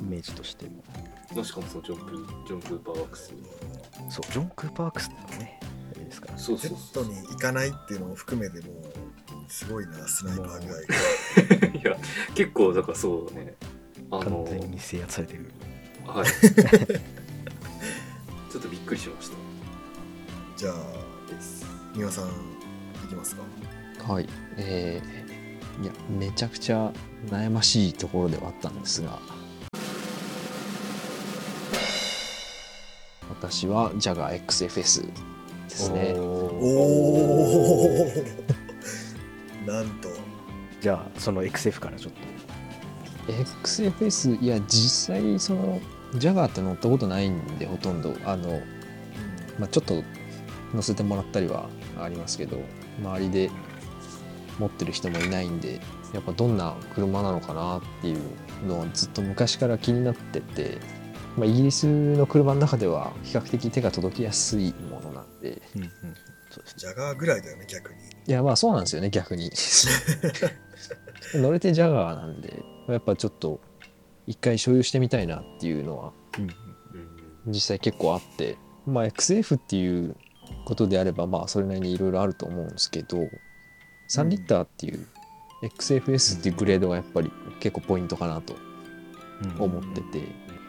[0.00, 0.82] イメージとしても。
[1.40, 3.32] んしかもそのジョンプジョンプーパーワークス
[4.08, 5.60] そうジョン・クーパークスのね
[5.94, 6.38] あれですから。
[6.38, 8.76] そうそう Z に行かないっていうのも含めてもう
[9.48, 10.74] すごいなスナイパー具
[11.66, 11.78] 合が。
[11.80, 11.96] いや
[12.34, 13.54] 結構だからそうね。
[14.10, 15.52] あの完全に制圧されてる。
[16.06, 16.26] はい。
[18.50, 19.36] ちょっとびっくりしました。
[20.56, 20.74] じゃあ
[21.94, 22.24] 三輪さん。
[22.26, 22.28] い
[23.10, 23.42] きますか？
[24.12, 24.28] はい。
[24.56, 26.92] えー、いや、めちゃくちゃ
[27.28, 29.18] 悩ましいところではあったんですが、
[33.28, 35.12] 私はジャガー XFS で
[35.68, 36.14] すね。
[36.16, 38.06] おお
[39.66, 40.08] なんと。
[40.80, 42.20] じゃあその XF からちょっと。
[43.62, 45.80] XFS、いや、実際、その、
[46.16, 48.16] ジャガーって乗ったことないんで、ほとんど。
[48.24, 48.60] あの、
[49.58, 50.02] まあ、ちょっと
[50.74, 51.68] 乗せてもらったりは
[52.00, 52.56] ありますけど
[52.98, 53.50] 周りで
[54.58, 55.80] 持ってる人もいないんで
[56.12, 60.78] やっぱどんな車なのかなっていうのはずっと昔から気になってて、
[61.36, 65.62] まあ、イギリスの車の中では比較的手が届きやすいものなんで。
[65.76, 65.90] うんうん。
[66.50, 66.74] そうです。
[66.74, 68.00] ねジャガーぐらいだよね逆に。
[68.26, 69.50] いやまあそうなんですよね逆に。
[71.34, 73.60] 乗れてジャガーなんでやっぱちょっと
[74.26, 76.12] 一回所有してみたいなっていうのは
[77.46, 78.58] 実際結構あって。
[78.86, 80.16] まあ XF っていう
[80.64, 83.28] ことであればまあそれなりにいろいろあると思うんですけど
[84.08, 85.06] 3リッターっていう
[85.62, 88.54] XFS っていうグレードがやっぱり結構ポイントかなと
[89.42, 90.18] うん思ってて。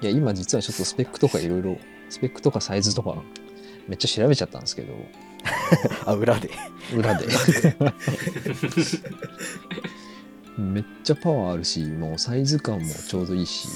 [0.01, 1.77] いや今実はちょっとスペックとかいろいろ
[2.09, 3.15] スペックとかサイズとか
[3.87, 4.93] めっちゃ調べちゃったんですけど。
[6.05, 6.49] あ裏で。
[6.95, 7.27] 裏で。
[10.57, 13.67] めっちゃパワーあるしもうサイズ感もちょうどいいし。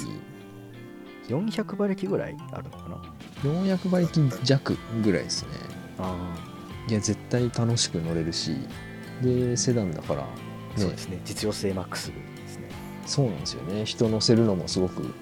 [1.27, 2.97] 400馬力ぐらいあるのかな
[3.43, 5.49] ？400馬力弱ぐらいですね
[5.97, 6.35] あ
[6.87, 8.55] いや絶対楽しく乗れるし
[9.21, 10.27] でセダンだから、ね、
[10.75, 11.19] あそうですね。
[11.25, 12.13] 実用性マックスで
[12.47, 12.69] すね。
[13.05, 13.85] そうなんですよね。
[13.85, 15.13] 人乗せるのもすごく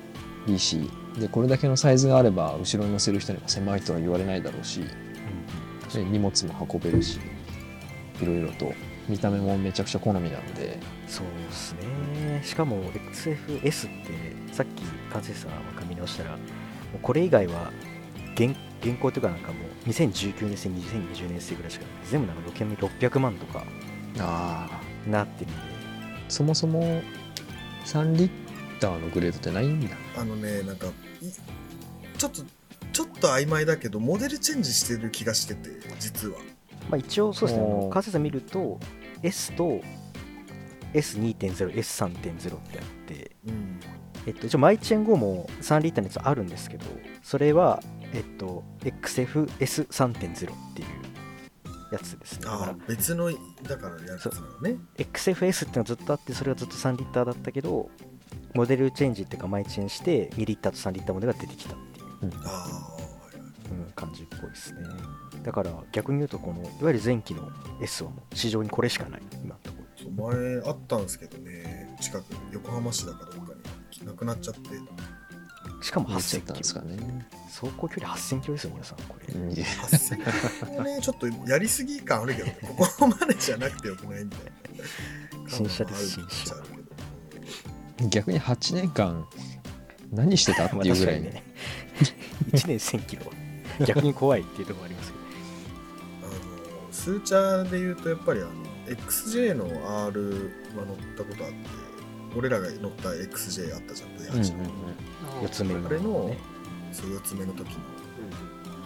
[0.47, 4.81] いいしでこれだけのサイズがあれば後ろに乗せる人にも狭いとは言われないだろうし
[5.93, 7.19] で荷物も運べるし
[8.21, 8.73] いろいろと。
[9.09, 10.79] 見た目もめちゃくちゃ好みなんで。
[11.07, 12.41] そうですね。
[12.41, 12.81] しかも
[13.11, 14.05] XFS っ
[14.47, 16.37] てさっき関西さんが見直したら
[17.01, 17.71] これ以外は
[18.35, 21.93] 現現行というかなんかもう2019年生2020年生ぐらいしかない。
[22.09, 23.63] 全部なんか余計に600万とか
[25.07, 25.61] なってるんで。
[26.27, 27.01] そもそも
[27.85, 28.29] 3リッ
[28.79, 29.95] ターのグレードってないんだ。
[30.17, 30.91] あのねなんかい
[32.17, 32.41] ちょっと
[32.91, 35.69] ちょっと曖昧だけどモデルチェンジしてる気がしてて
[35.99, 36.37] 実は。
[36.89, 37.83] まあ、一応そうですね、あおー。
[37.85, 38.79] の関西さん見ると
[39.21, 39.81] S と
[40.93, 43.79] S2.0、S3.0 ってあって、うん。
[44.25, 46.85] えっと、一応マイチェン5も3リッターのやつあるんですけど、
[47.23, 47.81] それは、
[48.13, 52.45] えっと、XFS3.0 っていうやつですね。
[52.45, 53.31] だからああ、別の
[53.63, 57.89] だからやつなのね XFS っていうのはずっとあって、それはずっと3リッターだったけど、
[58.53, 62.31] モデルチェンジっていうか、マイチェンして2リッターと3リッターモデルが出てきたっていう。
[62.45, 62.93] ああ
[63.71, 64.81] うん、感じっぽいですね。
[65.41, 67.49] だから逆に言うと、このいわゆる前期の
[67.81, 69.83] S はもう市場にこれしかない、今のところ。
[70.03, 73.53] そう前あったんですけどね近く横浜市だかどっか
[74.01, 74.61] になくなっちゃって
[75.83, 79.33] しかも8000言っちゃったんですかね走行距離8000キロですよ、皆さん、これ。
[79.33, 86.63] 8000ねちょっとやりすぎ感あるけどここまでじゃなくてよくないみたいな新車です感はあるっちゃある
[87.97, 89.27] けど逆に8年間
[90.13, 91.43] 何してたっていうぐらいね。
[92.51, 93.23] 1年1000キロ。
[93.85, 95.23] 逆に怖いっていうところありますけど。
[96.27, 98.51] あのスーチャーで言うとやっぱりあの
[98.87, 99.65] XJ の
[100.05, 101.55] R は乗ったことあって
[102.35, 104.57] 俺らが乗った XJ あったじゃん V8 の、4つ目
[105.41, 106.37] の、あれのね。
[106.91, 107.79] そう4つ目の時の。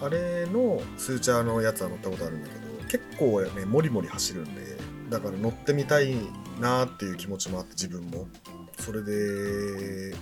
[0.01, 4.77] あれのスーチャーのやつは乗ったことあるんだけど結構ねモリモリ走るんで
[5.10, 6.15] だから乗ってみたい
[6.60, 8.27] なっていう気持ちもあって自分も。
[8.79, 10.15] それで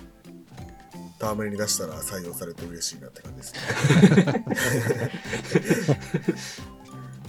[1.18, 3.54] タームレに出したら採用されて嬉しいなって感じです
[4.16, 4.44] ね。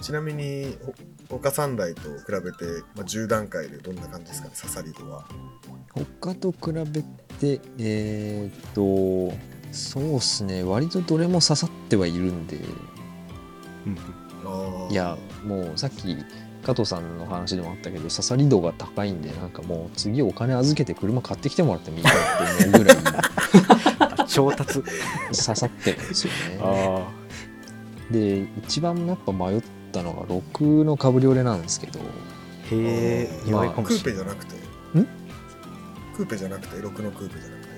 [0.00, 0.94] ちなみにほ
[1.28, 2.64] 他3台と比べて、
[2.96, 5.24] まあ、10段階でどんな感じですかね刺さり度は。
[5.92, 7.02] 他と比べ
[7.38, 9.36] てえーっと
[9.70, 10.62] そうっすね。
[10.62, 12.56] 割とどれも刺さってはいるんで。
[13.86, 13.98] うん
[14.90, 16.16] いやもうさっき
[16.62, 22.96] 加藤さんの話でもあったけど刺さり度が高いんでなんかもう次お金預けて車買ってきてもらってもいいかなって思うぐらい。
[24.18, 24.82] あ 調達。
[24.82, 26.58] 刺さってるんですよね。
[26.62, 27.08] あ
[28.10, 29.62] で一番やっぱ迷っ
[29.98, 32.00] たのが6のカブリオレなんですけど。
[32.00, 32.02] あ。
[32.70, 34.24] へえ、意外かもクーしれない。
[34.24, 34.54] ペじゃなくて？
[34.98, 35.06] ん？
[36.16, 37.68] クーペじゃなくて？6のクーペじゃなくて？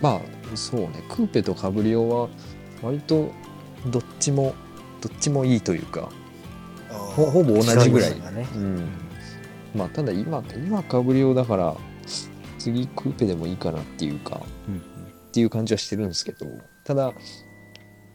[0.00, 1.04] まあそうね。
[1.08, 2.28] クーペとカブリオは
[2.82, 3.32] 割と
[3.86, 4.54] どっちも
[5.00, 6.10] どっちもいいというか
[6.88, 8.10] ほほぼ同じぐらい。
[8.14, 8.46] ね。
[8.54, 8.90] うん。
[9.74, 11.76] まあただ今今カブリオだから
[12.58, 14.80] 次クーペでもいいかなっていうかうんっ
[15.32, 16.46] ていう感じはしてるんですけど
[16.84, 17.12] ただ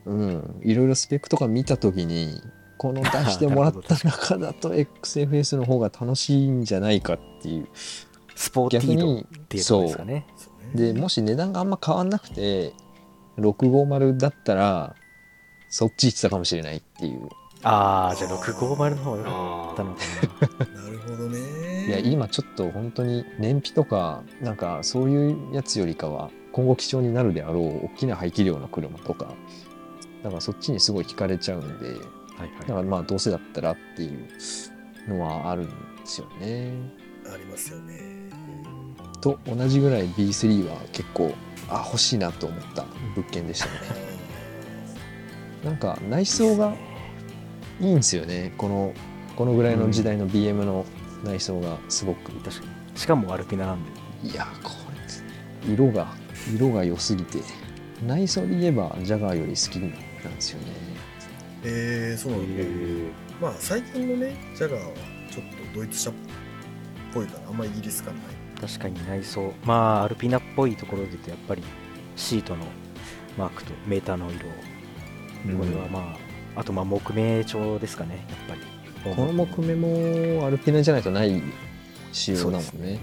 [0.05, 2.41] うん、いろいろスペックとか見たときに、
[2.77, 7.67] この出してもらった中だと XFS の方が楽しいんじゃないかっていう。
[8.37, 10.27] スポーティード逆にっていうところですかね。
[10.37, 12.73] そうねで、もし値段があんま変わんなくて、
[13.39, 14.95] 650だったら、
[15.69, 17.29] そっち行ってたかもしれないっていう。
[17.63, 20.01] ああ、じゃあ650の方が良かあったのか
[20.75, 29.33] なるほどねいや、今ちょっと本当に燃費とか、なんかそういうやつよりかは、今後貴重になるであろう大きな排気量の車とか、
[30.23, 31.95] だからそっちにすごい惹かれちゃうんで、
[32.37, 32.43] な。
[32.43, 32.83] はいだかはい。
[32.83, 34.27] らまあどうせだったらっていう
[35.09, 35.71] のはあるんで
[36.05, 36.71] すよね。
[37.31, 38.29] ありますよね
[39.19, 41.33] と同じぐらい B3 は結構
[41.69, 42.85] あ欲しいなと思った
[43.15, 43.71] 物件でしたね。
[45.65, 46.75] なんか内装が
[47.81, 48.53] いいんですよね。
[48.57, 48.93] この
[49.35, 50.85] このぐらいの時代の BM の
[51.23, 52.31] 内装がすごく。
[52.41, 52.99] 確かに。
[52.99, 53.91] しかもアルピナなんで。
[54.29, 54.71] いやこ
[55.65, 56.07] れ色が
[56.55, 57.39] 色が良すぎて
[58.05, 59.79] 内装で言えばジャガーより好き
[60.23, 60.67] なんですよね。
[61.69, 62.65] えー、そうなんだ、へ
[63.41, 64.93] まあ最近のねジャガーは
[65.29, 66.13] ちょっとドイツ車っ
[67.13, 68.23] ぽいからあんまイギリス感ない
[68.59, 69.53] 確かに内装。
[69.63, 71.63] まあ、アルピナっぽいところで言うと、やっぱり
[72.15, 72.65] シートの
[73.37, 74.39] マークとメーターの色。
[74.39, 76.15] これはま
[76.55, 78.57] あ、あとまあ木目調ですかね、やっ
[79.03, 79.15] ぱり。
[79.15, 81.41] この木目もアルピナじゃないとない
[82.11, 82.99] 仕様だもんね。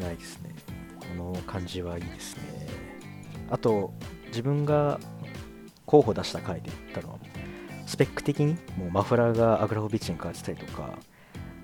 [0.00, 0.54] ないですね。
[0.98, 2.66] この感じはいいですね。
[3.50, 3.92] あと、
[4.28, 4.98] 自分が
[5.84, 7.18] 候補出した回で言ったのは、
[7.86, 8.54] スペック的に？
[8.76, 10.98] もうマフラーがアグラフォビッチに変わってたりとか、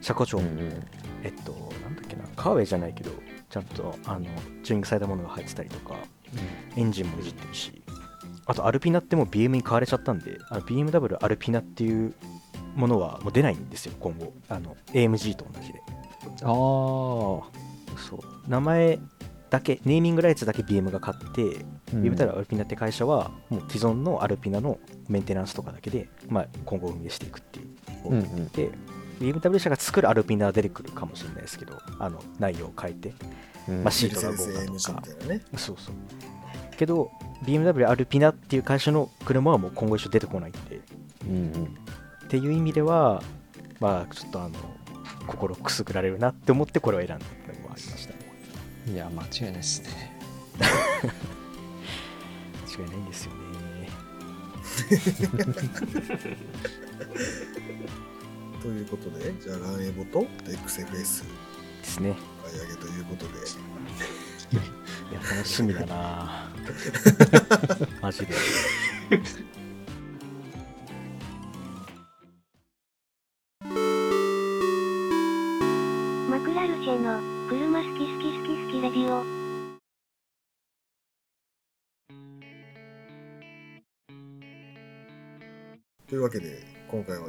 [0.00, 0.86] 車庫長も、うんうん。
[1.22, 1.52] えっと、
[1.82, 3.10] なんだっけな、カーウェイじゃないけど、
[3.50, 5.96] ちゃんとあのチューニングされたものが入ってたりとか、
[6.76, 7.82] エンジンもいじってるし、
[8.46, 12.14] あとアルピナってもう BM に変われちゃったんで、あの BMW アルピナっていう
[12.74, 14.32] ものはもう出ないんですよ、今後。
[14.48, 15.80] あの AMG と同じで。
[16.42, 16.48] ああ
[17.98, 18.20] そう。
[18.48, 18.98] 名前
[19.53, 24.78] だけネーミングライツだけ BM が買って、BMW アルピナって会社はもう既存のアルピナの
[25.11, 27.62] メンテナンスとかだけで、まあ、今後運営していくってい
[28.07, 28.48] ううんうん。
[28.48, 28.70] で
[29.20, 33.12] BMW 社が作るアルピナは出てくるかもしれないですけどあの内容を変えて
[33.68, 33.82] うん。
[33.84, 35.26] まあシメートがとか。
[35.28, 35.94] ねそうそう。
[36.78, 37.11] けど
[37.44, 40.80] BMW アルピナっていう会社の車はもう今後一緒出てこないんで
[41.28, 41.64] うんうん。
[42.24, 43.22] っていう意味では
[43.80, 44.55] まあちょっとあの
[45.26, 47.26] 心くすぐられるなって思ってこれを選んだ
[48.93, 50.12] いや間違いないですね。
[50.61, 50.66] 間
[52.84, 53.38] 違いないんですよね。
[58.61, 61.05] ということでじゃあランエボと XFS で
[61.84, 62.14] すね。
[62.45, 63.32] 買い上げということで。
[63.32, 63.36] い
[65.14, 66.53] や楽しみだな。
[68.03, 68.34] マジで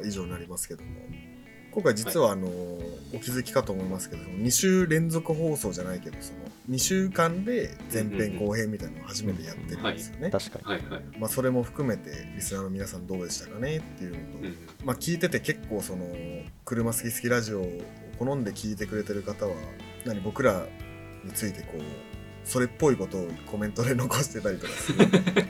[0.06, 0.90] 以上になりますけども。
[1.72, 6.38] 今回実はあの、お気づきかと思いますけど2週連続放送じゃないけどその
[6.70, 10.86] 2週間で前編後編みたいなのを初めてやってるんですよね、確かにはい。
[10.88, 11.02] はい。
[11.18, 14.56] まあ、それも含めてリスナーの皆さんどうでしたかねっていうのと、うん。
[14.84, 16.06] まあ、聞いてて結構その
[16.64, 17.80] 車好き好きラジオを
[18.20, 19.54] 好んで聞いてくれてる方は
[20.06, 20.64] 何僕ら
[21.24, 21.80] についてこう
[22.44, 25.08] それっぽいことをコメントで残してたりとかする？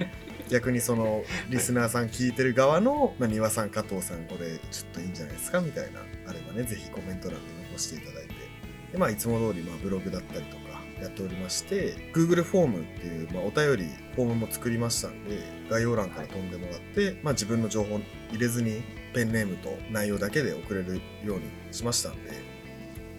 [0.51, 5.61] 逆にそのリスナーさん聞いてる側の、まあ、庭さん加藤さんこれちょっといいんじゃないですか？
[5.61, 7.41] みたいなあればねぜひコメント欄で
[7.71, 8.35] 残していただいて。
[8.93, 17.99] で、まあ、いつも通りまあブログだったりとかやっておりまして Google フォームっていう、まあ、お便りフォームも作りましたんで概要欄から飛んでもらって、まあ、自分の情報
[18.31, 18.83] 入れずに
[19.13, 22.31] ペンネームと内容だけで送れるようにしましたんで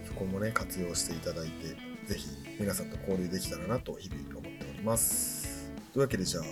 [0.05, 2.27] そこもね活用していただいてぜひ
[2.59, 5.69] 皆さんと交流できたらなと日々思っております。
[5.91, 6.43] というわけでじゃあ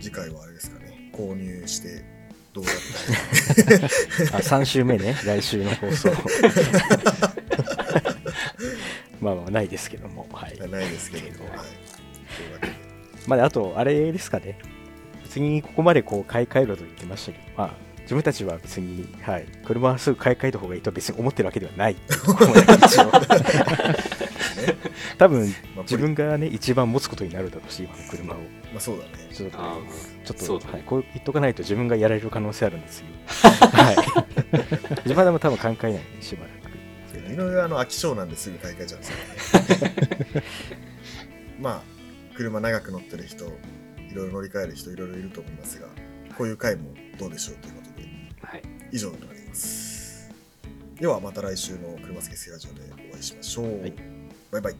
[0.00, 1.10] 次回はあれですかね。
[1.12, 2.04] 購入して
[2.52, 2.74] どうだっ
[4.30, 5.16] た あ3週目ね。
[5.24, 6.10] 来週の放送。
[9.20, 10.26] まあまあないですけども。
[10.32, 10.56] はい。
[10.56, 11.56] かないですけれども、は。
[11.56, 11.58] い、
[13.26, 14.58] まああとあれですかね。
[15.24, 21.96] 別にここまでこう買い替えろと言ってましたけどまあ自分たちは別に、はい、車はすぐ買い替えた方がいいとは別に思ってるわけではない。
[25.18, 28.38] 多分まあ自分がね一番持つことになるだろうし今の車を。
[28.38, 28.44] ま
[28.78, 29.10] あそうだね。
[29.30, 30.72] ちょっとょっと、ね。
[30.72, 33.06] はい、こう言っとかないと自分がやられる可能性あるんですよ。
[33.76, 33.96] はい。
[35.04, 36.58] 自分はでも多分考えないねしばらく。
[37.30, 39.88] 井上はあの飽き性なんですぐ買い替えちゃうんですよ
[40.40, 40.44] ね。
[41.60, 41.82] まあ
[42.34, 43.50] 車長く乗ってる人い
[44.14, 45.88] ろいろ乗り換える人いろいろいると思いますが
[46.38, 47.87] こういう回もどうでしょうということで
[48.48, 48.62] はい。
[48.90, 50.30] 以上となります。
[50.98, 52.80] ではまた来週の車好きスラジオで
[53.10, 53.92] お会いしましょう、はい。
[54.50, 54.76] バイバイ